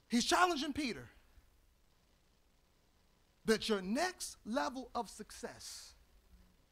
[0.06, 1.08] He's challenging Peter
[3.46, 5.94] that your next level of success,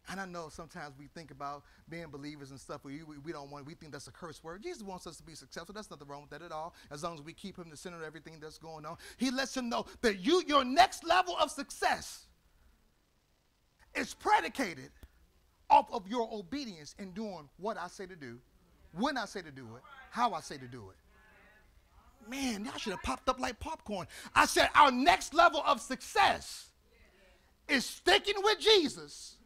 [0.08, 3.50] and I know sometimes we think about being believers and stuff, we, we, we don't
[3.50, 4.62] want, we think that's a curse word.
[4.62, 5.74] Jesus wants us to be successful.
[5.74, 7.96] That's nothing wrong with that at all, as long as we keep him the center
[7.96, 8.96] of everything that's going on.
[9.16, 12.26] He lets him know that you, your next level of success
[13.94, 14.90] is predicated
[15.72, 18.38] off of your obedience in doing what I say to do,
[18.92, 22.30] when I say to do it, how I say to do it.
[22.30, 24.06] Man, y'all should have popped up like popcorn.
[24.34, 26.68] I said, our next level of success
[27.68, 29.36] is sticking with Jesus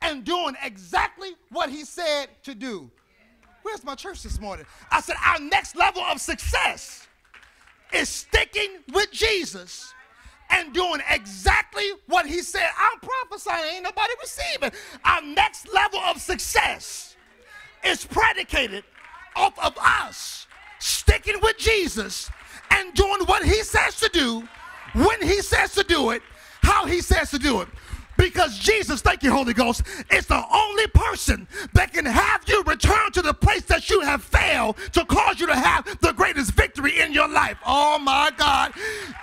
[0.00, 2.88] and doing exactly what he said to do.
[3.62, 4.66] Where's my church this morning?
[4.90, 7.08] I said, our next level of success
[7.92, 9.92] is sticking with Jesus
[10.50, 12.68] and doing exactly what he said.
[12.78, 14.72] I'm prophesying, ain't nobody receiving.
[15.04, 17.16] Our next level of success
[17.84, 18.84] is predicated
[19.36, 20.46] off of us
[20.78, 22.30] sticking with Jesus
[22.70, 24.48] and doing what he says to do,
[24.94, 26.22] when he says to do it,
[26.62, 27.68] how he says to do it.
[28.20, 33.10] Because Jesus, thank you, Holy Ghost, is the only person that can have you return
[33.12, 37.00] to the place that you have failed to cause you to have the greatest victory
[37.00, 37.56] in your life.
[37.64, 38.74] Oh my God.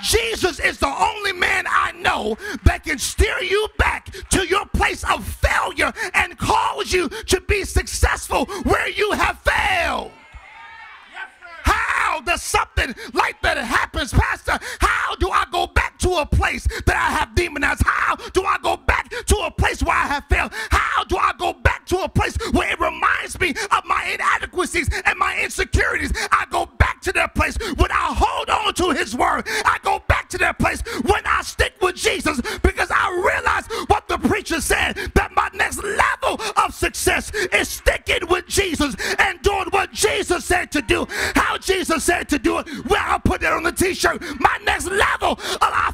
[0.01, 5.03] Jesus is the only man I know that can steer you back to your place
[5.03, 10.11] of failure and cause you to be successful where you have failed.
[11.61, 14.57] How does something like that happens, Pastor?
[14.79, 15.76] How do I go back
[16.07, 17.83] to a place that I have demonized?
[17.85, 20.51] How do I go back to a place where I have failed?
[20.71, 24.89] How do I go back to a place where it reminds me of my inadequacies
[25.05, 26.13] and my insecurities?
[26.31, 29.43] I go back to that place when I hold on to his word.
[29.65, 34.07] I go back to that place when I stick with Jesus because I realize what
[34.07, 39.67] the preacher said that my next level of success is sticking with Jesus and doing
[39.71, 41.05] what Jesus said to do.
[41.35, 44.21] How Jesus said to do it, well, I'll put that on the t-shirt.
[44.39, 45.93] My next level, oh,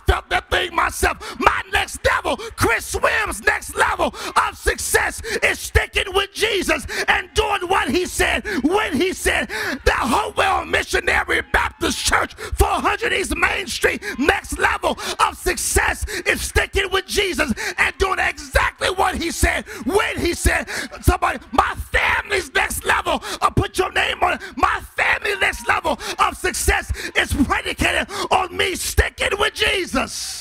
[2.33, 8.05] level, Chris Swim's next level of success is sticking with Jesus and doing what he
[8.05, 9.47] said when he said
[9.85, 16.89] The Hopewell Missionary Baptist Church, 400 East Main Street, next level of success is sticking
[16.91, 20.67] with Jesus and doing exactly what he said when he said,
[21.01, 25.99] somebody, my family's next level, I'll put your name on it, my family next level
[26.19, 30.32] of success is predicated on me sticking with Jesus.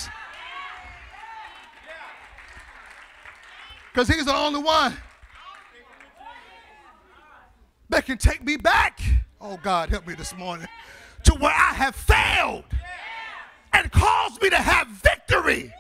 [3.93, 4.97] Because he's the only one
[7.91, 9.01] that can take me back.
[9.41, 10.67] Oh, God, help me this morning.
[11.25, 12.65] To where I have failed
[13.73, 15.73] and cause me to have victory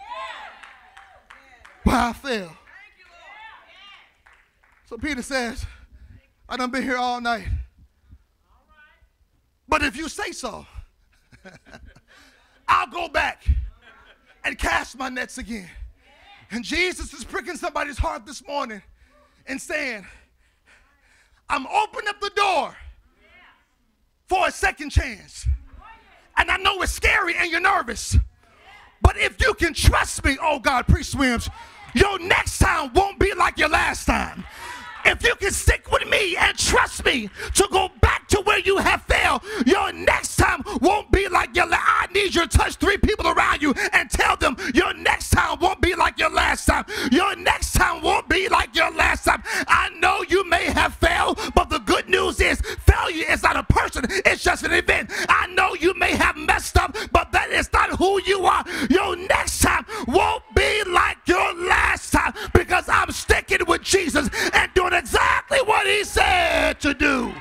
[1.85, 2.57] where I fail.
[4.87, 5.65] So Peter says,
[6.49, 7.49] I done been here all night.
[9.67, 10.67] But if you say so,
[12.69, 13.45] I'll go back
[14.45, 15.71] and cast my nets again.
[16.53, 18.83] And Jesus is pricking somebody's heart this morning
[19.47, 20.07] and saying,
[21.49, 22.77] I'm opening up the door
[24.29, 25.47] for a second chance.
[26.37, 28.19] And I know it's scary and you're nervous.
[29.01, 31.49] But if you can trust me, oh God, pre swims,
[31.95, 34.45] your next time won't be like your last time.
[35.05, 38.79] If you can stick with me and trust me to go back to where you
[38.79, 41.83] have failed, your next time won't be like your last.
[41.85, 45.59] I need you to touch three people around you and tell them your next time
[45.61, 46.85] won't be like your last time.
[47.11, 49.43] Your next time won't be like your last time.
[49.67, 51.79] I know you may have failed, but the
[52.23, 55.11] news is failure is not a person, it's just an event.
[55.29, 58.65] I know you may have messed up, but that is not who you are.
[58.91, 64.73] Your next time won't be like your last time because I'm sticking with Jesus and
[64.75, 67.33] doing exactly what he said to do.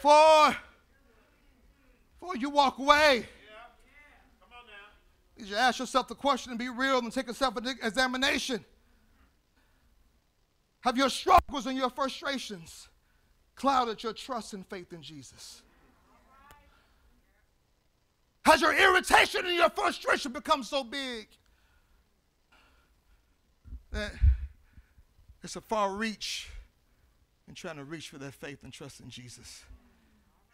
[0.00, 0.56] For,
[2.18, 3.28] before you walk away,
[5.48, 8.64] you ask yourself the question and be real and take a self examination.
[10.80, 12.88] Have your struggles and your frustrations
[13.54, 15.62] clouded your trust and faith in Jesus?
[18.44, 21.28] Has your irritation and your frustration become so big
[23.92, 24.12] that
[25.44, 26.48] it's a far reach
[27.46, 29.64] in trying to reach for that faith and trust in Jesus?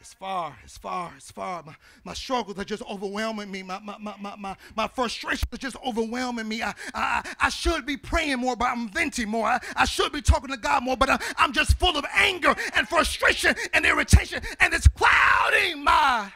[0.01, 1.65] It's far, it's far, it's far.
[1.65, 3.65] My, my struggles are just overwhelming me.
[3.65, 6.63] My, my, my, my, my, my frustrations are just overwhelming me.
[6.63, 9.49] I, I, I should be praying more, but I'm venting more.
[9.49, 12.55] I, I should be talking to God more, but I, I'm just full of anger
[12.75, 16.33] and frustration and irritation, and it's clouding my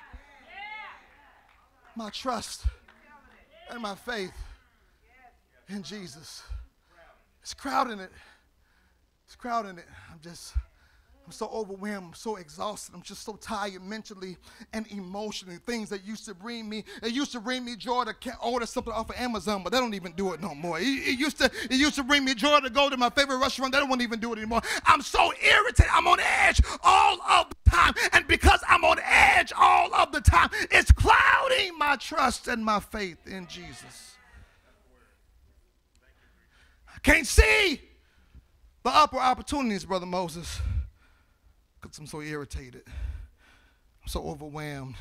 [1.95, 2.65] my trust
[3.71, 4.33] and my faith
[5.69, 6.43] in Jesus.
[7.43, 8.11] It's crowding it.
[9.27, 9.87] It's crowding it.
[10.11, 10.55] I'm just,
[11.25, 12.09] I'm so overwhelmed.
[12.09, 12.95] I'm so exhausted.
[12.95, 14.37] I'm just so tired mentally
[14.73, 15.59] and emotionally.
[15.65, 18.93] Things that used to bring me, it used to bring me joy to order something
[18.93, 20.81] off of Amazon, but they don't even do it no more.
[20.81, 23.39] It, it, used to, it used to bring me joy to go to my favorite
[23.39, 23.73] restaurant.
[23.73, 24.63] They don't even do it anymore.
[24.85, 25.93] I'm so irritated.
[25.93, 27.95] I'm on edge all of the time.
[28.13, 32.81] And because I'm on edge all of the time, it's clouding my trust and my
[32.81, 34.17] faith in Jesus.
[36.93, 37.81] I can't see
[38.83, 40.59] the upper opportunities, Brother Moses,
[41.99, 42.83] I'm so irritated.
[42.87, 44.97] I'm so overwhelmed.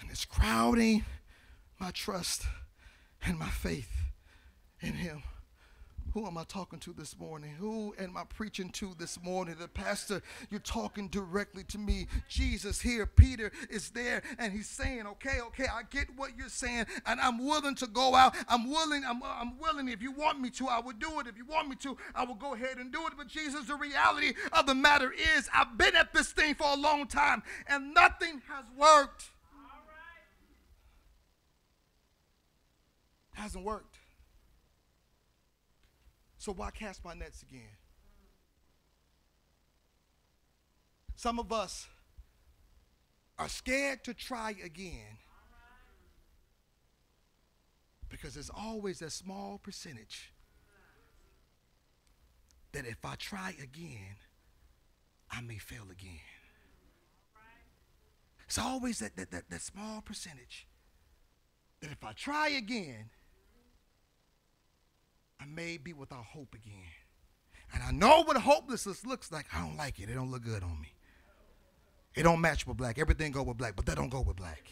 [0.00, 1.04] And it's crowding
[1.78, 2.46] my trust
[3.24, 3.90] and my faith
[4.80, 5.22] in Him.
[6.14, 7.56] Who am I talking to this morning?
[7.58, 9.56] Who am I preaching to this morning?
[9.58, 12.06] The pastor, you're talking directly to me.
[12.28, 16.86] Jesus here, Peter is there, and he's saying, Okay, okay, I get what you're saying,
[17.04, 18.36] and I'm willing to go out.
[18.48, 19.88] I'm willing, I'm, I'm willing.
[19.88, 21.26] If you want me to, I will do it.
[21.26, 23.14] If you want me to, I will go ahead and do it.
[23.16, 26.76] But Jesus, the reality of the matter is, I've been at this thing for a
[26.76, 29.30] long time, and nothing has worked.
[33.32, 33.96] Hasn't worked.
[36.44, 37.74] So why cast my nets again?
[41.16, 41.86] Some of us
[43.38, 45.16] are scared to try again
[48.10, 50.34] because there's always a small percentage
[52.72, 54.16] that if I try again,
[55.30, 56.20] I may fail again.
[58.44, 60.66] It's always that, that, that, that small percentage
[61.80, 63.08] that if I try again,
[65.44, 66.72] I may be without hope again.
[67.74, 69.46] And I know what hopelessness looks like.
[69.52, 70.08] I don't like it.
[70.08, 70.94] It don't look good on me.
[72.14, 72.98] It don't match with black.
[72.98, 74.62] Everything go with black, but that don't go with black.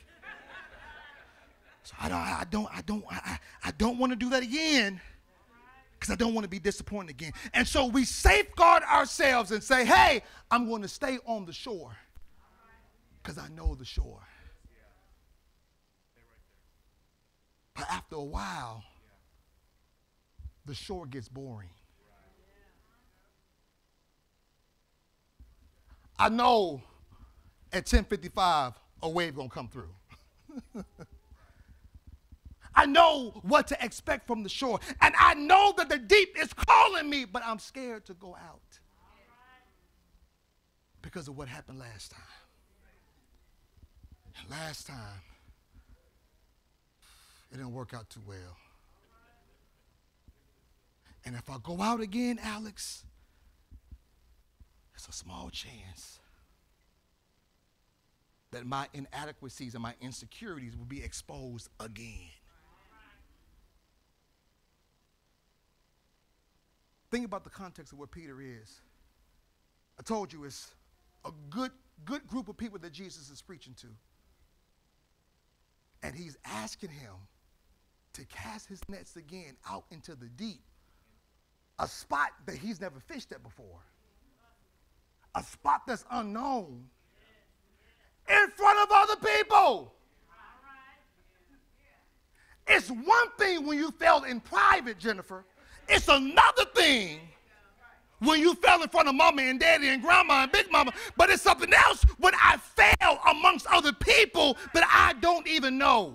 [1.83, 5.01] So I don't, I don't, I don't, I, I don't want to do that again.
[5.99, 7.33] because I don't want to be disappointed again.
[7.53, 11.97] And so we safeguard ourselves and say, hey, I'm going to stay on the shore
[13.23, 14.23] because I know the shore.
[17.75, 18.85] But after a while,
[20.65, 21.71] the shore gets boring.
[26.19, 26.83] I know
[27.73, 29.95] at 10:55 a wave gonna come through.
[32.75, 36.53] I know what to expect from the shore, and I know that the deep is
[36.53, 38.79] calling me, but I'm scared to go out
[41.03, 42.21] because of what happened last time.
[44.49, 45.21] last time,
[47.51, 48.57] it didn't work out too well.
[51.25, 53.05] And if I go out again, Alex,
[54.95, 56.19] it's a small chance
[58.51, 62.29] that my inadequacies and my insecurities will be exposed again.
[67.11, 68.81] Think about the context of where Peter is.
[69.99, 70.75] I told you it's
[71.25, 71.71] a good,
[72.05, 73.87] good group of people that Jesus is preaching to.
[76.03, 77.13] And he's asking him
[78.15, 80.63] to cast his nets again out into the deep,
[81.83, 83.81] a spot that he's never fished at before,
[85.35, 86.85] a spot that's unknown
[88.29, 89.93] in front of other people.
[92.69, 95.45] It's one thing when you fail in private, Jennifer.
[95.89, 97.19] It's another thing
[98.21, 101.31] when you fell in front of mama and daddy and grandma and big mama, but
[101.31, 106.15] it's something else when I fail amongst other people that I don't even know.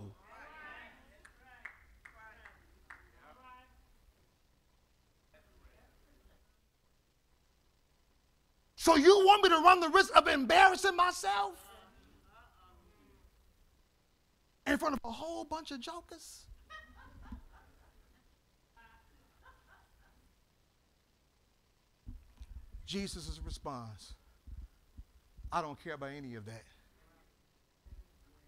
[8.88, 11.56] So you want me to run the risk of embarrassing myself
[14.66, 16.46] in front of a whole bunch of jokers?
[22.86, 24.14] Jesus' response
[25.52, 26.64] I don't care about any of that.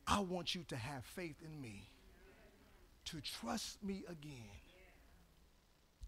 [0.07, 1.89] I want you to have faith in me,
[3.03, 4.55] to trust me again,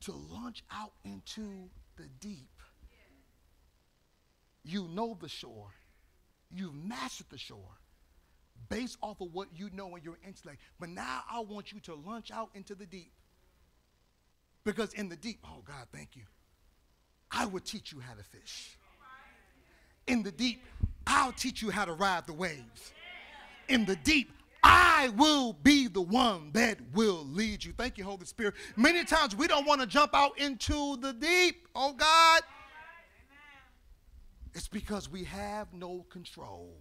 [0.05, 2.60] to launch out into the deep.
[4.63, 5.71] You know the shore,
[6.51, 7.77] you've mastered the shore
[8.69, 10.59] based off of what you know in your intellect.
[10.79, 13.11] But now I want you to launch out into the deep.
[14.63, 16.23] Because in the deep, oh God, thank you.
[17.31, 18.77] I will teach you how to fish.
[20.07, 20.63] In the deep,
[21.07, 22.93] I'll teach you how to ride the waves.
[23.69, 24.31] In the deep,
[24.63, 27.73] I will be the one that will lead you.
[27.75, 28.53] Thank you, Holy Spirit.
[28.75, 31.67] Many times we don't want to jump out into the deep.
[31.75, 32.41] Oh, God.
[34.53, 36.75] It's because we have no control.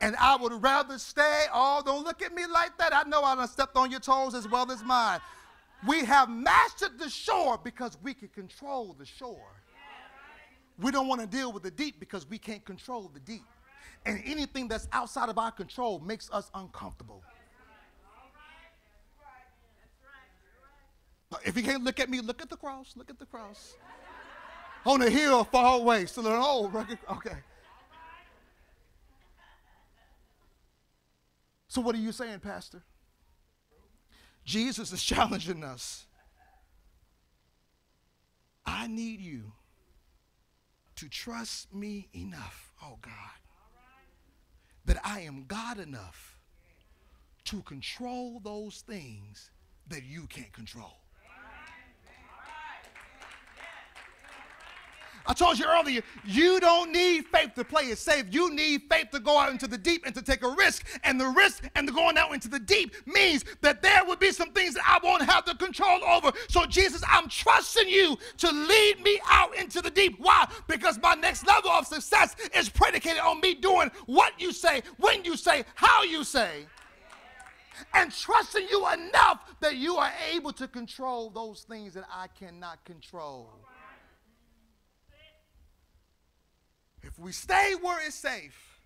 [0.00, 1.46] And I would rather stay.
[1.52, 2.94] Oh, don't look at me like that.
[2.94, 5.20] I know I done stepped on your toes as well as mine.
[5.86, 9.52] We have mastered the shore because we can control the shore.
[10.80, 13.44] We don't want to deal with the deep because we can't control the deep.
[14.06, 17.22] And anything that's outside of our control makes us uncomfortable.
[21.44, 22.94] If you can't look at me, look at the cross.
[22.96, 23.74] Look at the cross.
[24.86, 26.06] On the hill far away.
[26.06, 26.98] Still an old record.
[27.10, 27.36] Okay.
[31.68, 32.82] So, what are you saying, Pastor?
[34.44, 36.06] Jesus is challenging us.
[38.64, 39.52] I need you
[40.96, 43.12] to trust me enough, oh God,
[44.84, 46.38] that I am God enough
[47.44, 49.50] to control those things
[49.88, 50.98] that you can't control.
[55.28, 58.24] I told you earlier, you don't need faith to play it safe.
[58.30, 60.86] You need faith to go out into the deep and to take a risk.
[61.04, 64.32] And the risk and the going out into the deep means that there will be
[64.32, 66.32] some things that I won't have the control over.
[66.48, 70.16] So, Jesus, I'm trusting you to lead me out into the deep.
[70.18, 70.48] Why?
[70.66, 75.24] Because my next level of success is predicated on me doing what you say, when
[75.24, 76.66] you say, how you say
[77.94, 82.84] and trusting you enough that you are able to control those things that I cannot
[82.84, 83.50] control.
[87.18, 88.80] If we stay where it's safe,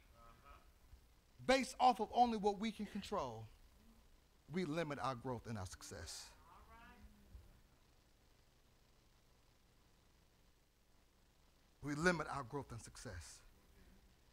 [1.46, 3.44] based off of only what we can control,
[4.50, 6.24] we limit our growth and our success.
[11.84, 13.40] We limit our growth and success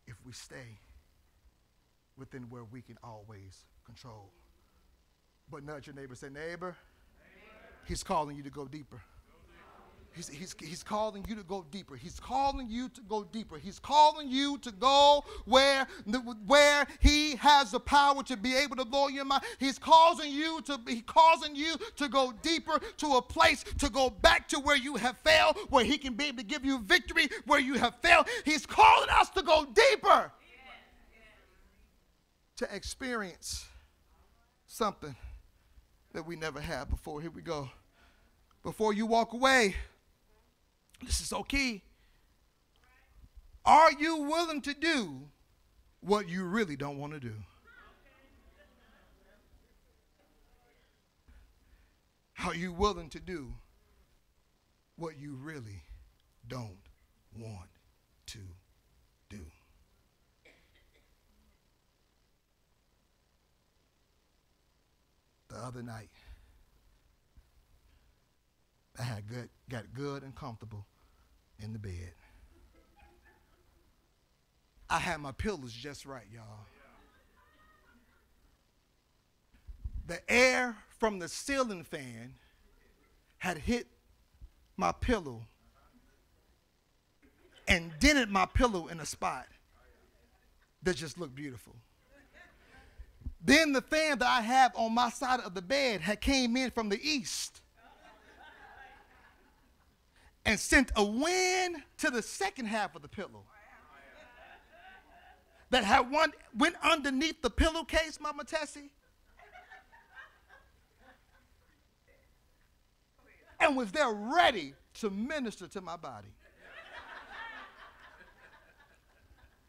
[0.08, 0.80] if we stay
[2.18, 4.32] within where we can always control.
[5.52, 6.78] But nudge your neighbor, say, neighbor, neighbor.
[7.86, 9.02] he's calling you to go deeper.
[10.16, 11.96] He's, he's, he's calling you to go deeper.
[11.96, 13.58] He's calling you to go deeper.
[13.58, 15.88] He's calling you to go where,
[16.46, 19.44] where he has the power to be able to blow your mind.
[19.60, 24.10] He's causing you to be causing you to go deeper to a place to go
[24.10, 27.30] back to where you have failed, where he can be able to give you victory
[27.46, 28.28] where you have failed.
[28.46, 30.32] He's calling us to go deeper.
[32.58, 33.66] To experience
[34.68, 35.16] something
[36.14, 37.22] that we never had before.
[37.22, 37.70] Here we go.
[38.64, 39.76] Before you walk away,
[41.06, 41.84] this is so key.
[43.66, 45.22] Are you willing to do
[46.02, 47.34] what you really don't want to do?
[52.46, 53.54] Are you willing to do
[54.96, 55.84] what you really
[56.48, 56.78] don't
[57.38, 57.70] want
[58.28, 58.40] to
[59.30, 59.40] do?
[65.50, 66.10] The other night,
[69.00, 70.86] I had good, got good and comfortable
[71.58, 72.14] in the bed.
[74.90, 76.66] I had my pillows just right, y'all.
[80.06, 82.34] The air from the ceiling fan
[83.38, 83.88] had hit
[84.76, 85.44] my pillow
[87.68, 89.46] and dented my pillow in a spot
[90.84, 91.76] that just looked beautiful.
[93.42, 96.72] Then the fan that I have on my side of the bed had came in
[96.72, 97.62] from the east
[100.50, 103.44] and sent a wind to the second half of the pillow
[105.70, 108.90] that had one went underneath the pillowcase, Mama Tessie,
[113.60, 116.30] and was there ready to minister to my body.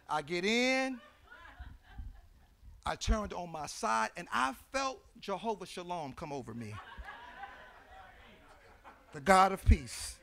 [0.09, 0.99] I get in,
[2.87, 6.73] I turned on my side, and I felt Jehovah Shalom come over me.
[9.13, 10.17] The God of peace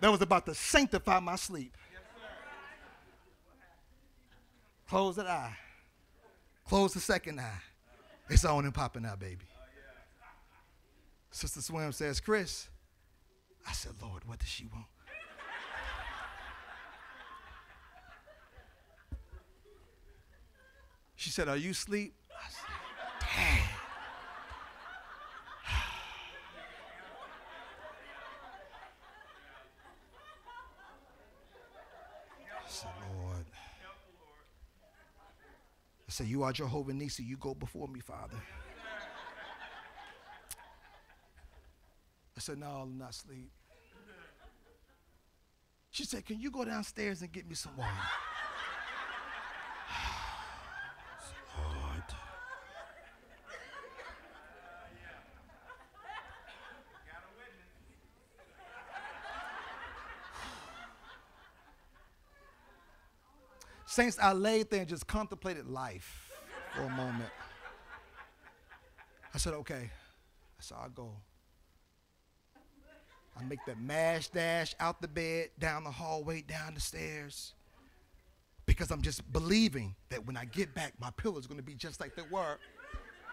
[0.00, 1.76] that was about to sanctify my sleep.
[4.88, 5.56] Close that eye.
[6.66, 7.60] Close the second eye.
[8.28, 9.46] It's on and popping out, baby.
[11.30, 12.68] Sister Swim says, Chris,
[13.66, 14.86] I said, Lord, what does she want?
[21.20, 22.14] She said, Are you asleep?
[22.30, 23.69] I said, Dang.
[36.10, 37.22] Say, You are Jehovah Nisi.
[37.22, 38.36] You go before me, Father.
[42.36, 43.50] I said, No, I'm not asleep.
[45.90, 47.90] She said, Can you go downstairs and get me some water?
[63.90, 66.30] Saints, I laid there and just contemplated life
[66.76, 67.28] for a moment.
[69.34, 69.90] I said, okay.
[69.90, 71.10] I said, I'll go.
[73.36, 77.54] I make that mash dash out the bed, down the hallway, down the stairs.
[78.64, 82.00] Because I'm just believing that when I get back, my pillows going to be just
[82.00, 82.58] like they were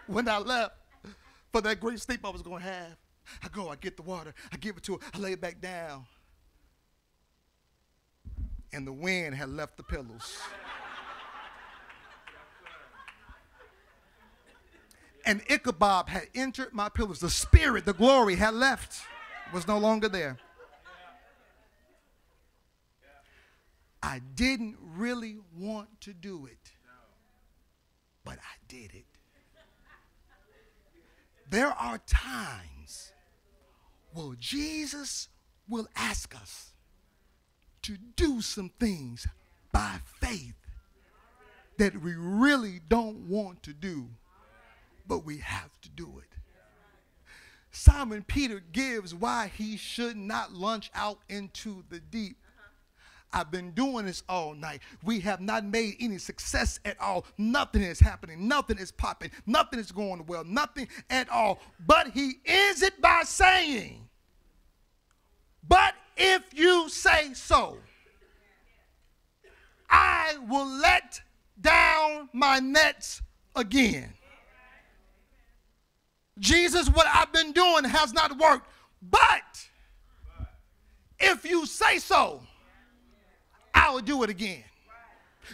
[0.08, 0.74] when I left
[1.52, 2.96] for that great sleep I was going to have.
[3.44, 5.60] I go, I get the water, I give it to her, I lay it back
[5.60, 6.04] down
[8.72, 10.38] and the wind had left the pillows.
[15.28, 17.20] and Ichabod had entered my pillows.
[17.20, 19.02] The spirit, the glory had left,
[19.52, 20.38] was no longer there.
[24.02, 26.72] I didn't really want to do it,
[28.24, 29.04] but I did it.
[31.50, 33.12] There are times
[34.14, 35.28] where Jesus
[35.68, 36.72] will ask us,
[37.82, 39.26] to do some things
[39.72, 40.54] by faith
[41.78, 44.08] that we really don't want to do,
[45.06, 46.24] but we have to do it.
[47.70, 52.36] Simon Peter gives why he should not launch out into the deep.
[53.32, 54.80] I've been doing this all night.
[55.04, 57.26] We have not made any success at all.
[57.36, 58.48] Nothing is happening.
[58.48, 59.30] Nothing is popping.
[59.46, 60.44] Nothing is going well.
[60.44, 61.60] Nothing at all.
[61.86, 64.08] But he ends it by saying,
[65.68, 67.78] But if you say so,
[69.88, 71.20] I will let
[71.60, 73.22] down my nets
[73.56, 74.12] again.
[76.38, 78.68] Jesus, what I've been doing has not worked,
[79.02, 79.68] but
[81.18, 82.42] if you say so,
[83.74, 84.64] I will do it again.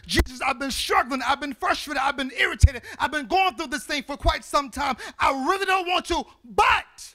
[0.06, 1.22] Jesus, I've been struggling.
[1.24, 2.02] I've been frustrated.
[2.02, 2.82] I've been irritated.
[2.98, 4.96] I've been going through this thing for quite some time.
[5.18, 7.13] I really don't want to, but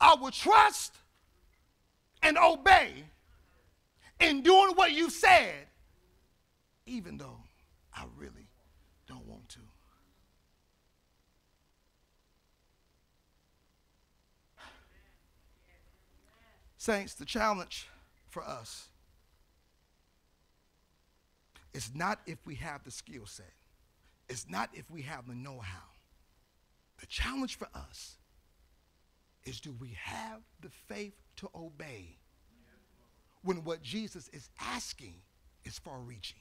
[0.00, 0.94] I will trust
[2.22, 3.04] and obey
[4.18, 5.66] in doing what you said,
[6.86, 7.38] even though
[7.94, 8.48] I really
[9.06, 9.58] don't want to.
[16.78, 17.88] Saints, the challenge
[18.30, 18.88] for us
[21.74, 23.52] is not if we have the skill set,
[24.30, 25.82] it's not if we have the know how.
[26.98, 28.16] The challenge for us
[29.44, 32.16] is do we have the faith to obey
[33.42, 35.14] when what Jesus is asking
[35.64, 36.40] is far reaching?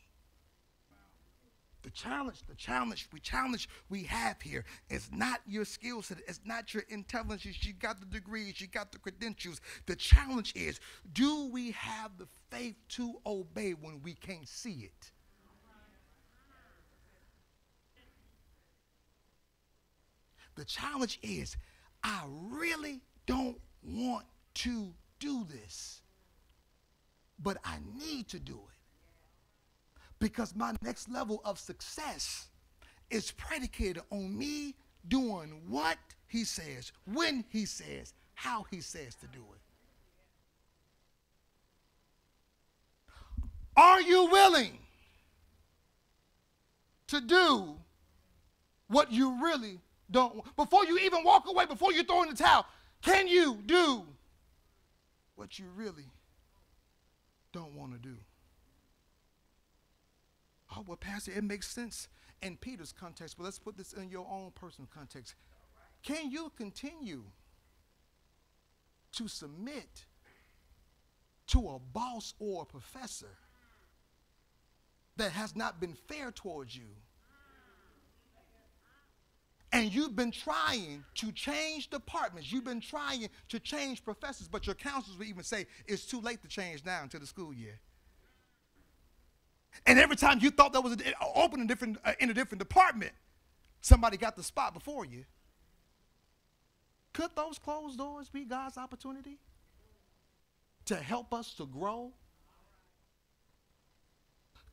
[1.81, 6.41] The challenge, the challenge, we challenge we have here is not your skill set, it's
[6.43, 7.63] not your intelligence.
[7.63, 9.61] You got the degrees, you got the credentials.
[9.85, 10.81] The challenge is,
[11.13, 15.11] do we have the faith to obey when we can't see it?
[20.55, 21.55] The challenge is,
[22.03, 24.25] I really don't want
[24.55, 26.01] to do this,
[27.41, 28.79] but I need to do it
[30.19, 32.47] because my next level of success
[33.09, 34.75] is predicated on me
[35.07, 35.97] doing what
[36.27, 39.61] he says, when he says, how he says to do it.
[43.75, 44.77] Are you willing
[47.07, 47.75] to do
[48.87, 49.79] what you really
[50.11, 52.65] don't before you even walk away, before you throw in the towel?
[53.01, 54.05] Can you do
[55.35, 56.11] what you really
[57.53, 58.15] don't want to do?
[60.75, 62.07] Oh, well, Pastor, it makes sense
[62.41, 65.35] in Peter's context, but let's put this in your own personal context.
[66.03, 67.23] Can you continue
[69.13, 70.05] to submit
[71.47, 73.37] to a boss or a professor
[75.17, 76.87] that has not been fair towards you?
[79.71, 82.51] And you've been trying to change departments.
[82.51, 86.41] You've been trying to change professors, but your counselors will even say it's too late
[86.41, 87.79] to change now until the school year.
[89.85, 90.97] And every time you thought that was
[91.35, 93.11] open in, different, uh, in a different department,
[93.81, 95.25] somebody got the spot before you.
[97.13, 99.37] Could those closed doors be God's opportunity
[100.85, 102.11] to help us to grow?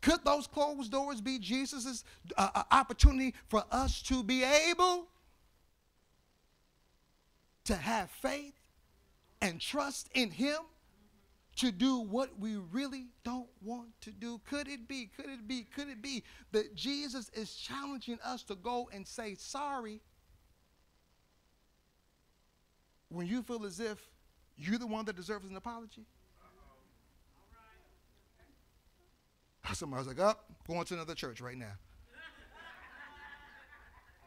[0.06, 2.04] Could those closed doors be Jesus'
[2.36, 5.08] uh, uh, opportunity for us to be able
[7.64, 8.54] to have faith
[9.42, 10.58] and trust in Him
[11.56, 14.40] to do what we really don't want to do?
[14.48, 18.54] Could it be, could it be, could it be that Jesus is challenging us to
[18.54, 20.00] go and say sorry
[23.08, 23.98] when you feel as if
[24.56, 26.06] you're the one that deserves an apology?
[29.74, 31.72] Somebody's like, up, oh, going to another church right now.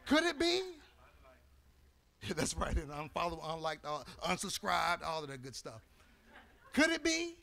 [0.05, 0.61] Could it be?
[2.27, 2.75] Yeah, that's right.
[2.75, 5.81] And unfollow, unliked, uh, unsubscribed, all of that good stuff.
[6.73, 7.35] Could it be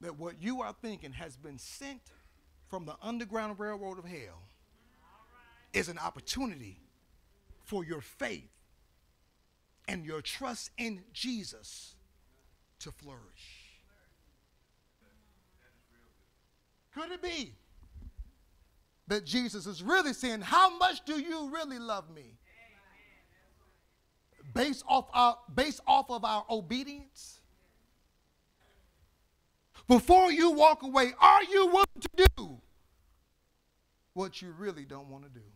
[0.00, 2.00] that what you are thinking has been sent
[2.68, 4.42] from the Underground Railroad of hell
[5.72, 6.80] is an opportunity
[7.64, 8.50] for your faith
[9.88, 11.96] and your trust in Jesus
[12.80, 13.57] to flourish?
[16.98, 17.54] Could it be
[19.06, 22.34] that Jesus is really saying, How much do you really love me?
[24.54, 27.38] based off, our, based off of our obedience?
[29.86, 32.60] Before you walk away, are you willing to do
[34.14, 35.46] what you really don't want to do?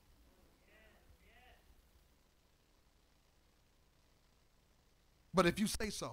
[5.35, 6.13] But if you say so,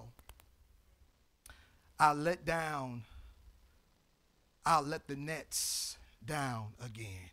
[1.98, 3.04] I'll let down,
[4.64, 7.30] I'll let the nets down again.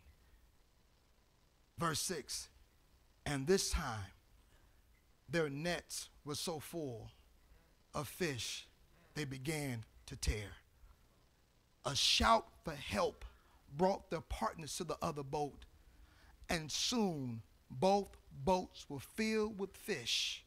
[1.78, 2.50] Verse 6
[3.26, 4.12] And this time
[5.30, 7.12] their nets were so full
[7.94, 8.68] of fish,
[9.16, 10.50] they began to tear.
[11.86, 13.26] A shout for help
[13.76, 15.66] brought their partners to the other boat,
[16.50, 20.44] and soon both boats were filled with fish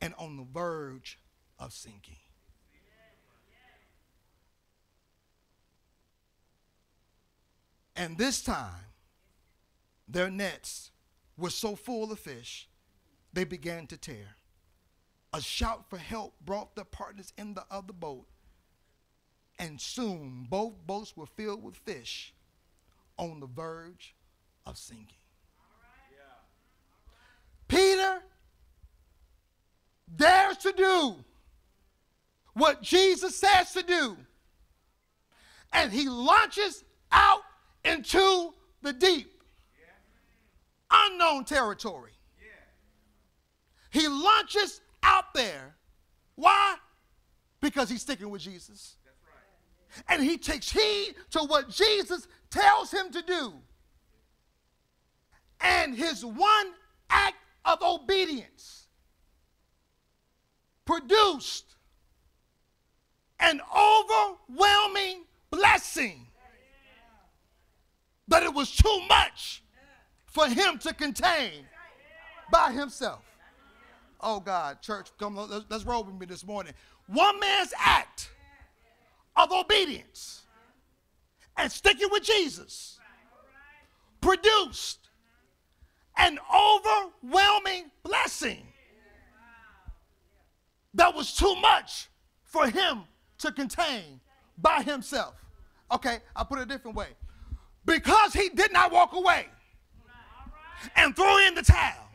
[0.00, 1.18] and on the verge
[1.58, 2.16] of sinking.
[7.98, 8.86] And this time,
[10.06, 10.92] their nets
[11.36, 12.68] were so full of fish
[13.32, 14.36] they began to tear.
[15.34, 18.28] A shout for help brought the partners in the other boat,
[19.58, 22.32] and soon both boats were filled with fish
[23.18, 24.14] on the verge
[24.64, 25.16] of sinking.
[27.66, 28.22] Peter
[30.16, 31.16] dares to do
[32.54, 34.16] what Jesus says to do,
[35.72, 37.42] and he launches out
[37.88, 39.42] into the deep,
[40.90, 42.12] unknown territory.
[43.90, 45.74] He launches out there.
[46.34, 46.76] Why?
[47.60, 48.96] Because he's sticking with Jesus.
[50.08, 53.54] And he takes heed to what Jesus tells him to do.
[55.60, 56.72] And his one
[57.10, 58.86] act of obedience
[60.84, 61.74] produced
[63.40, 66.27] an overwhelming blessing
[68.28, 69.62] that it was too much
[70.26, 71.66] for him to contain
[72.52, 73.24] by himself.
[74.20, 76.72] Oh God, church, come let's, let's roll with me this morning.
[77.06, 78.30] One man's act
[79.36, 80.42] of obedience
[81.56, 82.98] and sticking with Jesus
[84.20, 85.08] produced
[86.16, 88.66] an overwhelming blessing
[90.94, 92.08] that was too much
[92.44, 93.02] for him
[93.38, 94.20] to contain
[94.56, 95.34] by himself.
[95.92, 97.08] Okay, I'll put it a different way.
[97.88, 99.46] Because he did not walk away
[100.94, 102.06] and throw in the towel,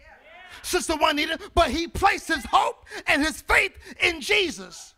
[0.61, 4.93] Sister Juanita, but he placed his hope and his faith in Jesus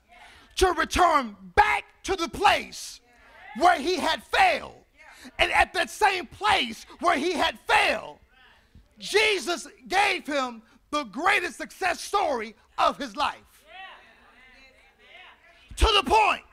[0.57, 2.99] to return back to the place
[3.57, 4.83] where he had failed.
[5.39, 8.19] And at that same place where he had failed,
[8.99, 10.61] Jesus gave him
[10.91, 13.37] the greatest success story of his life.
[15.77, 16.44] To the point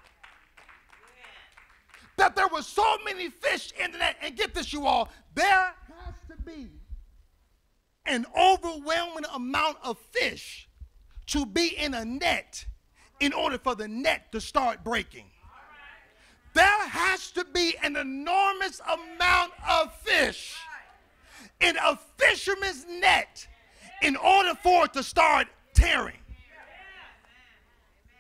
[2.23, 4.15] that there were so many fish in the net.
[4.23, 6.69] And get this, you all, there has to be
[8.07, 10.69] an overwhelming amount of fish
[11.27, 12.65] to be in a net
[13.19, 15.25] in order for the net to start breaking.
[16.55, 20.55] There has to be an enormous amount of fish
[21.61, 23.49] in a fisherman's net
[24.01, 26.19] in order for it to start tearing.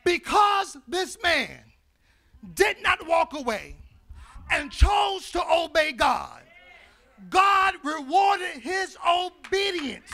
[0.05, 1.61] Because this man
[2.55, 3.76] did not walk away
[4.53, 6.42] and chose to obey God,
[7.30, 10.11] God rewarded his obedience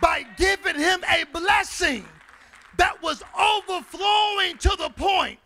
[0.00, 2.04] by giving him a blessing
[2.76, 5.38] that was overflowing to the point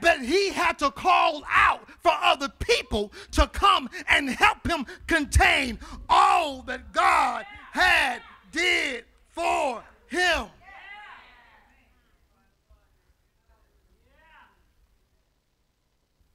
[0.00, 5.78] that he had to call out for other people to come and help him contain
[6.08, 8.20] all that God had
[8.52, 10.46] did for him.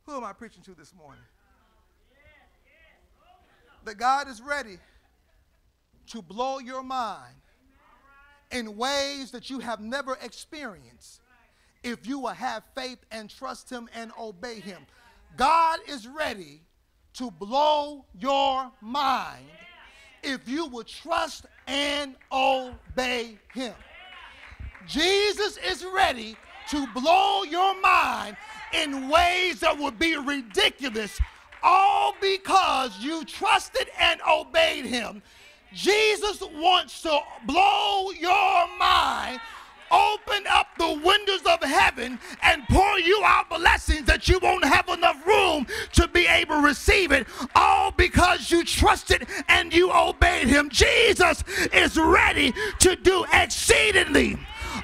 [0.06, 1.24] Who am I preaching to this morning?
[3.86, 4.78] That God is ready
[6.08, 7.36] to blow your mind
[8.52, 11.22] in ways that you have never experienced
[11.84, 14.82] if you will have faith and trust Him and obey Him.
[15.38, 16.62] God is ready
[17.14, 19.46] to blow your mind
[20.24, 23.74] if you will trust and obey Him.
[24.88, 26.36] Jesus is ready
[26.70, 28.38] to blow your mind
[28.74, 31.20] in ways that would be ridiculous,
[31.64, 35.22] all because you trusted and obeyed Him.
[35.74, 39.40] Jesus wants to blow your mind
[39.92, 44.88] open up the windows of heaven and pour you out blessings that you won't have
[44.90, 50.48] enough room to be able to receive it, all because you trusted and you obeyed
[50.48, 50.70] him.
[50.70, 51.44] Jesus
[51.74, 54.38] is ready to do exceedingly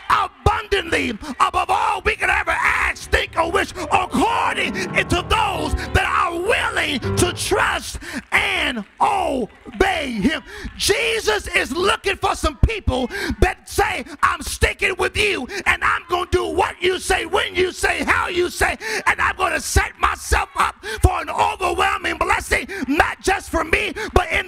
[0.09, 1.09] abundantly
[1.39, 6.99] above all we can ever ask, think, or wish, according to those that are willing
[7.17, 7.99] to trust
[8.31, 10.43] and obey Him.
[10.77, 13.07] Jesus is looking for some people
[13.41, 17.55] that say, I'm sticking with you and I'm going to do what you say, when
[17.55, 22.17] you say, how you say, and I'm going to set myself up for an overwhelming
[22.17, 24.46] blessing, not just for me, but in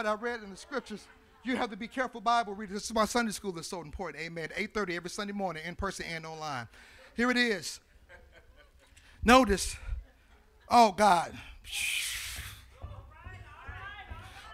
[0.00, 1.06] what I read in the scriptures.
[1.44, 2.74] You have to be careful Bible readers.
[2.74, 4.24] This is my Sunday school that's so important.
[4.24, 4.48] Amen.
[4.56, 6.68] 8:30 every Sunday morning, in person and online.
[7.14, 7.80] Here it is.
[9.22, 9.76] Notice.
[10.70, 11.38] Oh God.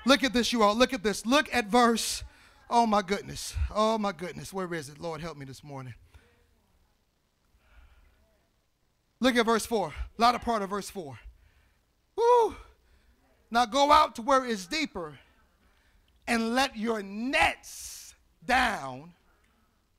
[0.04, 0.74] Look at this, you all.
[0.74, 1.24] Look at this.
[1.24, 2.24] Look at verse.
[2.68, 3.54] Oh my goodness.
[3.72, 4.52] Oh my goodness.
[4.52, 4.98] Where is it?
[4.98, 5.94] Lord, help me this morning.
[9.20, 9.94] Look at verse 4.
[10.18, 11.20] A lot of part of verse 4.
[12.16, 12.56] Woo!
[13.48, 15.20] Now go out to where it's deeper
[16.26, 18.14] and let your nets
[18.44, 19.12] down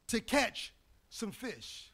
[0.07, 0.73] to catch
[1.09, 1.91] some fish.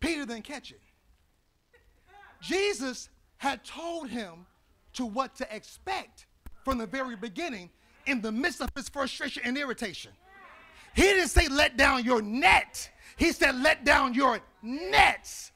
[0.00, 0.80] Peter didn't catch it.
[2.40, 3.08] Jesus
[3.38, 4.46] had told him
[4.92, 6.26] to what to expect
[6.64, 7.70] from the very beginning
[8.06, 10.12] in the midst of his frustration and irritation.
[10.94, 12.90] He didn't say, let down your net.
[13.16, 15.52] He said, let down your nets.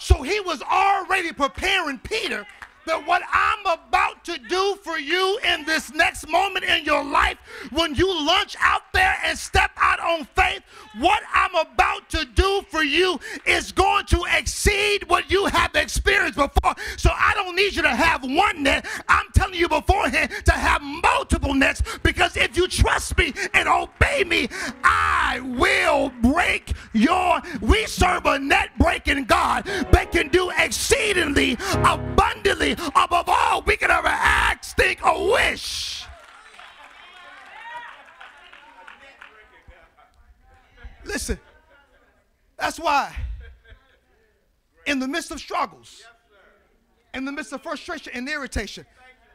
[0.00, 2.46] So he was already preparing Peter
[2.86, 7.38] that what I'm about to do for you in this next moment in your life,
[7.70, 10.62] when you launch out there and step out on faith,
[10.98, 16.36] what I'm about to do for you is going to exceed what you have experienced
[16.36, 16.74] before.
[16.96, 18.86] So I don't need you to have one net.
[19.08, 24.24] I'm telling you beforehand to have multiple nets because if you trust me and obey
[24.24, 24.48] me,
[24.82, 27.40] I will break your.
[27.60, 33.90] We serve a net breaking God that can do exceedingly abundantly above all we can
[33.90, 36.04] ever ask, think, or wish.
[41.04, 41.38] Listen,
[42.58, 43.14] that's why
[44.86, 46.02] in the midst of struggles,
[47.14, 48.84] in the midst of frustration and irritation,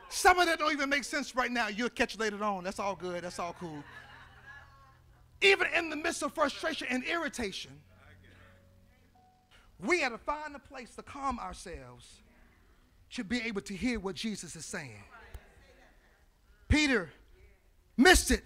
[0.10, 1.68] some of that don't even make sense right now.
[1.68, 2.64] You'll catch later on.
[2.64, 3.24] That's all good.
[3.24, 3.84] That's all cool.
[5.42, 7.72] Even in the midst of frustration and irritation,
[9.80, 12.22] we got to find a place to calm ourselves
[13.16, 15.04] to be able to hear what Jesus is saying.
[16.68, 17.10] Peter
[17.96, 18.44] missed it.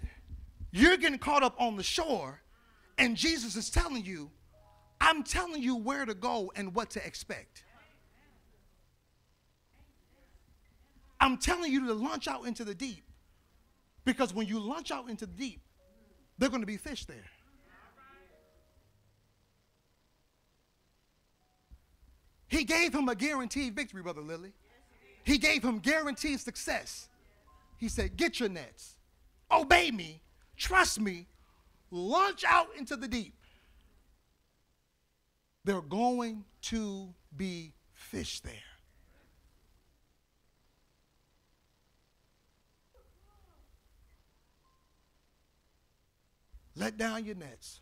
[0.70, 2.40] You're getting caught up on the shore,
[2.96, 4.30] and Jesus is telling you,
[5.00, 7.64] I'm telling you where to go and what to expect.
[11.18, 13.04] I'm telling you to launch out into the deep.
[14.04, 15.60] Because when you launch out into the deep,
[16.38, 17.24] there are going to be fish there.
[22.46, 24.52] He gave him a guaranteed victory, Brother Lily.
[25.24, 27.08] He gave him guaranteed success.
[27.78, 28.96] He said, Get your nets,
[29.50, 30.22] obey me,
[30.56, 31.26] trust me,
[31.90, 33.34] launch out into the deep.
[35.64, 38.54] They're going to be fish there.
[46.76, 47.80] Let down your nets.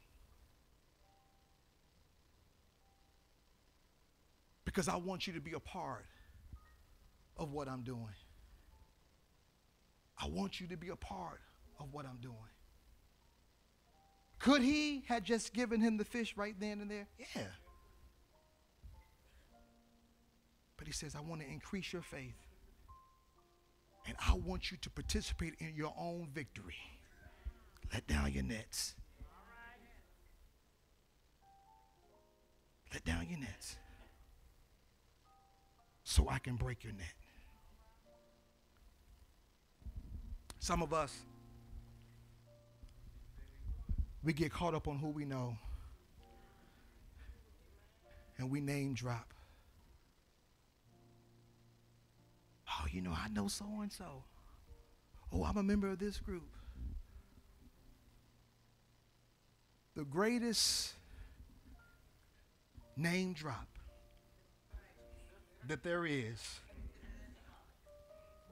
[4.64, 6.04] Because I want you to be a part
[7.38, 8.14] of what I'm doing.
[10.20, 11.40] I want you to be a part
[11.78, 12.34] of what I'm doing.
[14.38, 17.06] Could he have just given him the fish right then and there?
[17.18, 17.42] Yeah.
[20.76, 22.36] But he says, I want to increase your faith.
[24.06, 26.76] And I want you to participate in your own victory.
[27.92, 28.94] Let down your nets.
[32.92, 33.76] Let down your nets
[36.04, 37.17] so I can break your net.
[40.58, 41.16] Some of us,
[44.22, 45.56] we get caught up on who we know
[48.38, 49.32] and we name drop.
[52.70, 54.24] Oh, you know, I know so and so.
[55.32, 56.48] Oh, I'm a member of this group.
[59.94, 60.94] The greatest
[62.96, 63.66] name drop
[65.66, 66.60] that there is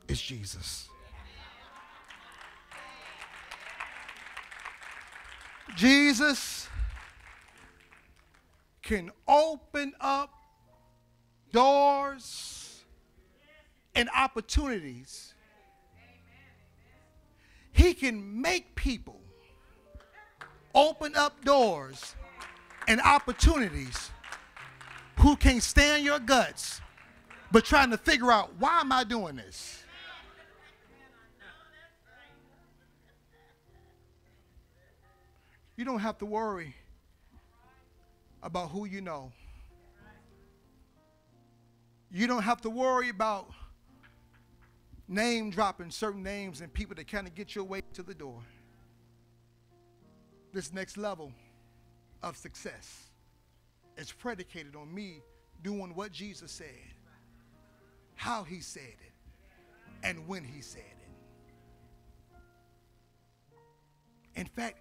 [0.09, 0.89] is Jesus.
[5.75, 6.69] Jesus
[8.83, 10.33] can open up
[11.53, 12.85] doors
[13.95, 15.35] and opportunities.
[17.73, 19.21] He can make people
[20.75, 22.15] open up doors
[22.87, 24.11] and opportunities
[25.19, 26.81] who can't stand your guts
[27.51, 29.83] but trying to figure out why am I doing this?
[35.77, 36.75] You don't have to worry
[38.43, 39.31] about who you know.
[42.11, 43.51] You don't have to worry about
[45.09, 48.41] name dropping certain names and people that kind of get your way to the door.
[50.53, 51.33] This next level
[52.23, 53.11] of success
[53.99, 55.21] is predicated on me
[55.63, 56.67] doing what Jesus said,
[58.15, 59.13] how he said it,
[60.03, 60.95] and when he said it.
[64.41, 64.79] In fact,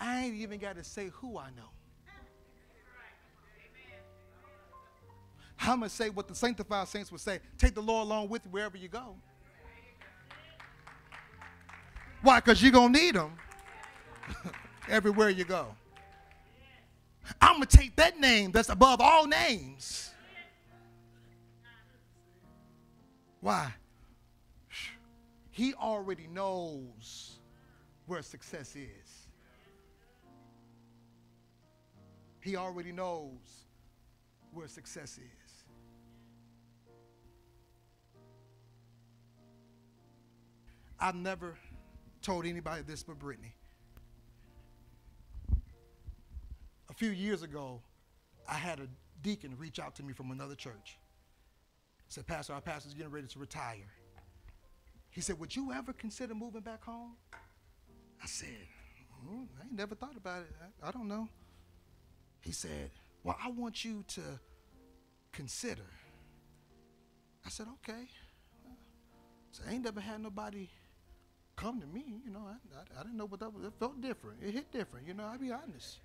[0.00, 1.70] I ain't even got to say who I know.
[5.58, 8.44] I'm going to say what the sanctified saints would say take the Lord along with
[8.44, 9.16] you wherever you go.
[12.22, 12.40] Why?
[12.40, 13.32] Because you're going to need him.
[14.88, 15.74] everywhere you go.
[17.40, 20.10] I'm going to take that name that's above all names.
[23.40, 23.72] Why?
[25.50, 27.38] He already knows
[28.06, 29.25] where success is.
[32.46, 33.64] He already knows
[34.52, 35.64] where success is.
[41.00, 41.58] I've never
[42.22, 43.52] told anybody this but Brittany.
[46.88, 47.80] A few years ago,
[48.48, 48.86] I had a
[49.22, 50.98] deacon reach out to me from another church.
[52.08, 53.90] Said, Pastor, our pastor's getting ready to retire.
[55.10, 57.16] He said, Would you ever consider moving back home?
[58.22, 58.68] I said,
[59.28, 60.54] mm, I never thought about it.
[60.62, 61.28] I, I don't know.
[62.46, 62.90] He said,
[63.24, 64.20] Well, I want you to
[65.32, 65.90] consider.
[67.44, 68.08] I said, Okay.
[69.50, 70.68] So I ain't never had nobody
[71.56, 72.20] come to me.
[72.24, 73.64] You know, I, I, I didn't know what that was.
[73.64, 74.38] It felt different.
[74.46, 75.08] It hit different.
[75.08, 75.98] You know, I'll be honest.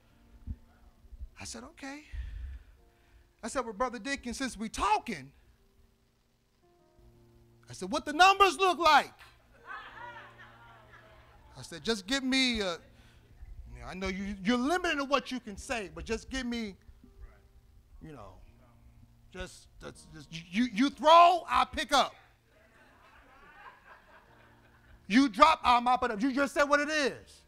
[1.40, 2.04] I said, okay.
[3.44, 5.32] I said, well, Brother Dickens, since we talking,
[7.70, 9.14] I said, what the numbers look like?
[11.58, 12.78] I said, just give me a,
[13.82, 16.46] you know, I know you, you're limited to what you can say, but just give
[16.46, 16.76] me,
[18.02, 18.34] you know,
[19.34, 22.14] just, just, just you, you throw, I pick up.
[25.08, 26.22] You drop, I'll mop it up.
[26.22, 27.42] You just said what it is.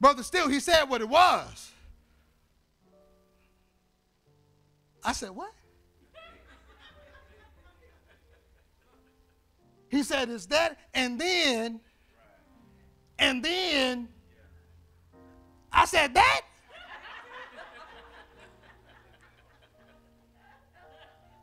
[0.00, 1.70] Brother Still, he said what it was.
[5.04, 5.52] I said, what?
[9.88, 10.78] He said, is that?
[10.92, 11.80] And then,
[13.18, 14.08] and then,
[15.74, 16.42] I said, that?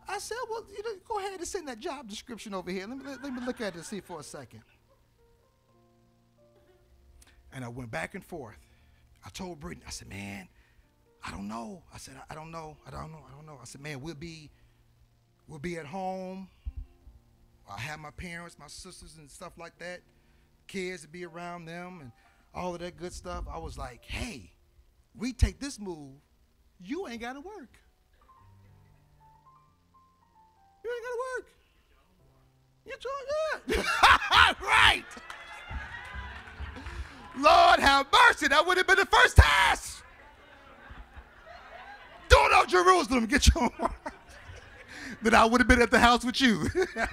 [0.07, 2.85] I said, well, you know, go ahead and send that job description over here.
[2.87, 4.61] Let me, let, let me look at it and see for a second.
[7.53, 8.57] And I went back and forth.
[9.25, 10.47] I told Brittany, I said, man,
[11.23, 11.83] I don't know.
[11.93, 12.77] I said, I don't know.
[12.87, 13.23] I don't know.
[13.29, 13.57] I don't know.
[13.61, 14.49] I said, man, we'll be,
[15.47, 16.49] we'll be at home.
[17.69, 20.01] I have my parents, my sisters, and stuff like that.
[20.67, 22.11] Kids to be around them and
[22.53, 23.45] all of that good stuff.
[23.51, 24.51] I was like, hey,
[25.15, 26.15] we take this move,
[26.79, 27.77] you ain't got to work.
[30.83, 31.47] You ain't got to work.
[32.87, 33.13] Get your
[33.67, 34.53] yeah.
[34.61, 35.05] right.
[37.37, 38.47] Lord have mercy.
[38.47, 40.03] That would have been the first task.
[42.29, 43.25] Don't know Jerusalem.
[43.25, 43.69] Get your
[45.21, 46.67] Then I would have been at the house with you.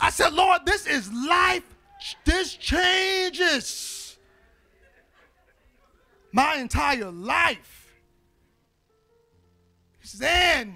[0.00, 1.62] I said, Lord, this is life.
[2.24, 4.16] This changes
[6.32, 7.94] my entire life.
[10.22, 10.74] And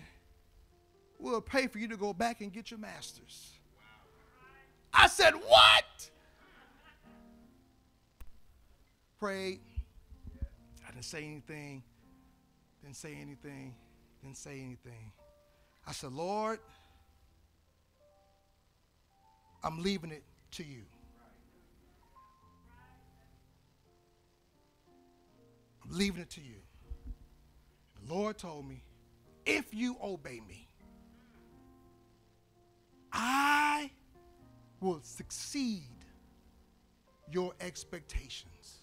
[1.19, 3.53] we'll pay for you to go back and get your master's.
[4.93, 6.11] I said, what?
[9.21, 9.61] prayed.
[10.89, 11.83] I didn't say anything.
[12.83, 13.75] Didn't say anything.
[14.23, 15.13] Didn't say anything.
[15.87, 16.59] I said, Lord,
[19.63, 20.83] I'm leaving it to you.
[25.91, 26.57] Leaving it to you.
[28.01, 28.83] The Lord told me,
[29.45, 30.69] if you obey me,
[33.13, 33.91] I
[34.81, 35.83] will succeed
[37.31, 38.79] your expectations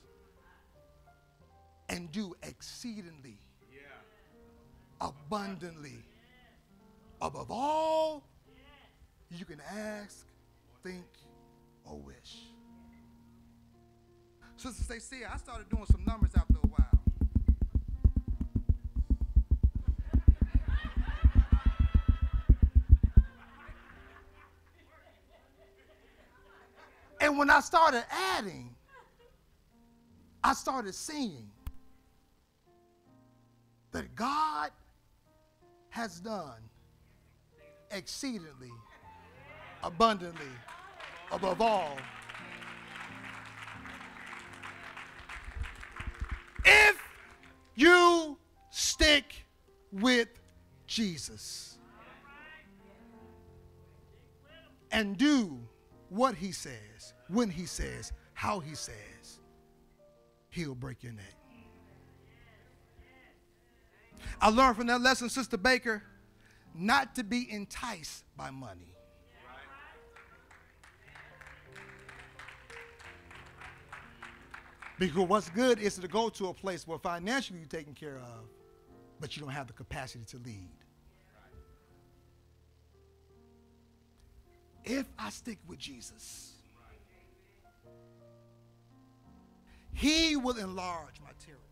[1.90, 3.40] and do exceedingly,
[3.72, 3.80] yeah.
[5.00, 6.04] abundantly,
[7.22, 8.24] above all
[9.32, 10.26] you can ask,
[10.84, 11.06] think,
[11.86, 12.44] or wish.
[14.58, 16.57] Sister Stacy, I started doing some numbers after
[27.28, 28.74] And when I started adding,
[30.42, 31.50] I started seeing
[33.92, 34.72] that God
[35.90, 36.62] has done
[37.92, 38.72] exceedingly,
[39.84, 40.46] abundantly,
[41.30, 41.98] above all.
[46.64, 46.98] If
[47.76, 48.38] you
[48.70, 49.44] stick
[49.92, 50.30] with
[50.86, 51.78] Jesus
[54.94, 55.60] and do
[56.10, 59.40] what he says, when he says, how he says,
[60.50, 61.36] he'll break your neck.
[64.40, 66.04] I learned from that lesson, Sister Baker,
[66.74, 68.94] not to be enticed by money.
[75.00, 78.50] Because what's good is to go to a place where financially you're taken care of,
[79.20, 80.72] but you don't have the capacity to lead.
[84.90, 86.54] If I stick with Jesus,
[89.92, 91.66] He will enlarge my territory.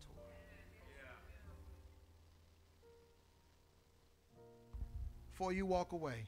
[5.31, 6.25] Before you walk away,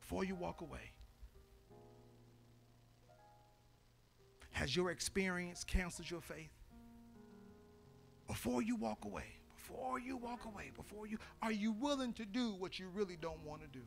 [0.00, 0.92] before you walk away,
[4.50, 6.50] has your experience canceled your faith?
[8.26, 12.54] Before you walk away, before you walk away, before you, are you willing to do
[12.54, 13.84] what you really don't want to do?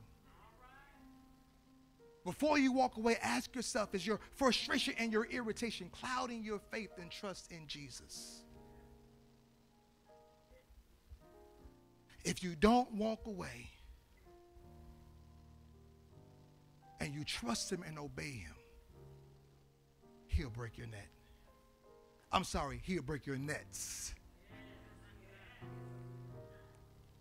[2.23, 6.91] Before you walk away, ask yourself is your frustration and your irritation clouding your faith
[6.99, 8.43] and trust in Jesus?
[12.23, 13.69] If you don't walk away
[17.01, 18.55] and you trust Him and obey Him,
[20.27, 21.09] He'll break your net.
[22.31, 24.15] I'm sorry, He'll break your nets.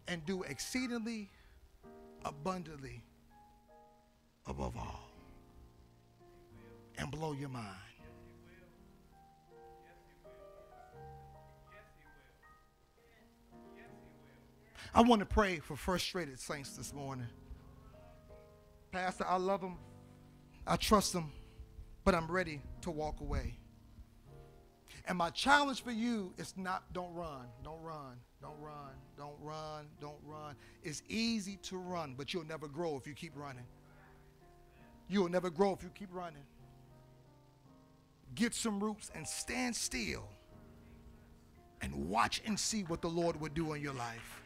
[0.06, 1.28] And do exceedingly
[2.24, 3.02] abundantly
[4.46, 5.10] above all
[6.98, 7.66] and blow your mind.
[14.94, 17.26] I want to pray for frustrated saints this morning.
[18.90, 19.78] Pastor, I love them.
[20.66, 21.32] I trust them,
[22.04, 23.54] but I'm ready to walk away.
[25.06, 29.86] And my challenge for you is not don't run, don't run, don't run, don't run,
[30.00, 30.54] don't run.
[30.82, 33.64] It's easy to run, but you'll never grow if you keep running.
[35.12, 36.42] You'll never grow if you keep running.
[38.34, 40.26] Get some roots and stand still
[41.82, 44.41] and watch and see what the Lord will do in your life.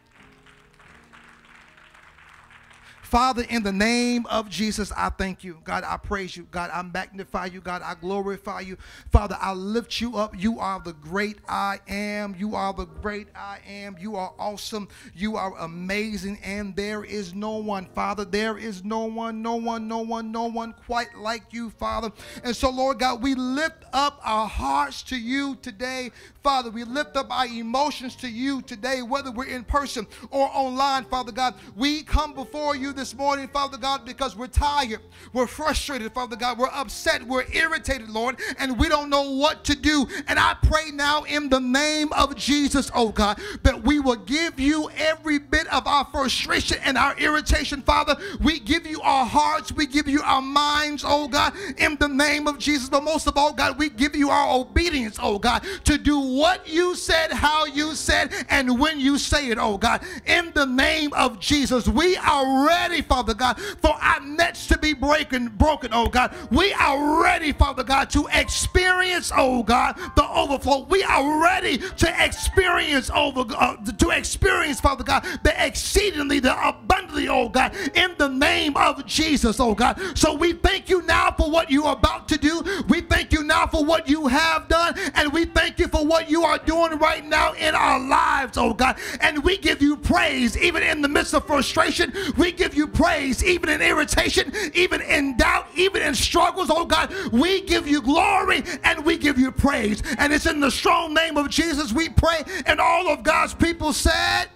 [3.07, 5.59] Father, in the name of Jesus, I thank you.
[5.63, 6.49] God, I praise you.
[6.51, 7.61] God, I magnify you.
[7.61, 8.77] God, I glorify you.
[9.13, 10.35] Father, I lift you up.
[10.37, 12.35] You are the great I am.
[12.37, 13.97] You are the great I am.
[14.01, 14.89] You are awesome.
[15.15, 16.41] You are amazing.
[16.43, 18.25] And there is no one, Father.
[18.25, 22.11] There is no one, no one, no one, no one quite like you, Father.
[22.43, 26.11] And so, Lord God, we lift up our hearts to you today.
[26.43, 31.05] Father, we lift up our emotions to you today, whether we're in person or online,
[31.05, 31.55] Father God.
[31.77, 35.01] We come before you this morning, Father God, because we're tired,
[35.34, 39.76] we're frustrated, Father God, we're upset, we're irritated, Lord, and we don't know what to
[39.76, 40.07] do.
[40.26, 44.59] And I pray now in the name of Jesus, oh God, that we will give
[44.59, 48.16] you every bit of our frustration and our irritation, Father.
[48.40, 52.49] We give you our hearts, we give you our minds, oh God, in the name
[52.49, 52.88] of Jesus.
[52.88, 56.66] But most of all, God, we give you our obedience, oh God, to do what
[56.66, 60.03] you said, how you said, and when you say it, oh God.
[60.24, 64.93] In the name of Jesus, we are ready, Father God, for our nets to be
[64.95, 66.34] broken, broken, oh God.
[66.51, 70.84] We are ready, Father God, to experience, oh God, the overflow.
[70.89, 77.28] We are ready to experience over uh, to experience, Father God, the exceedingly, the abundantly,
[77.28, 80.01] oh God, in the name of Jesus, oh God.
[80.16, 82.62] So we thank you now for what you are about to do.
[82.89, 86.30] We thank you now for what you have done, and we thank you for what
[86.30, 88.99] you are doing right now in our lives, oh God.
[89.20, 92.12] And we give you praise even in the midst of frustration.
[92.37, 97.12] We give you praise even in irritation, even in doubt, even in struggles, oh God.
[97.33, 100.03] We give you glory and we give you praise.
[100.18, 102.43] And it's in the strong name of Jesus we pray.
[102.66, 104.47] And all of God's people said,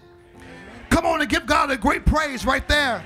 [0.90, 3.04] Come on and give God a great praise right there.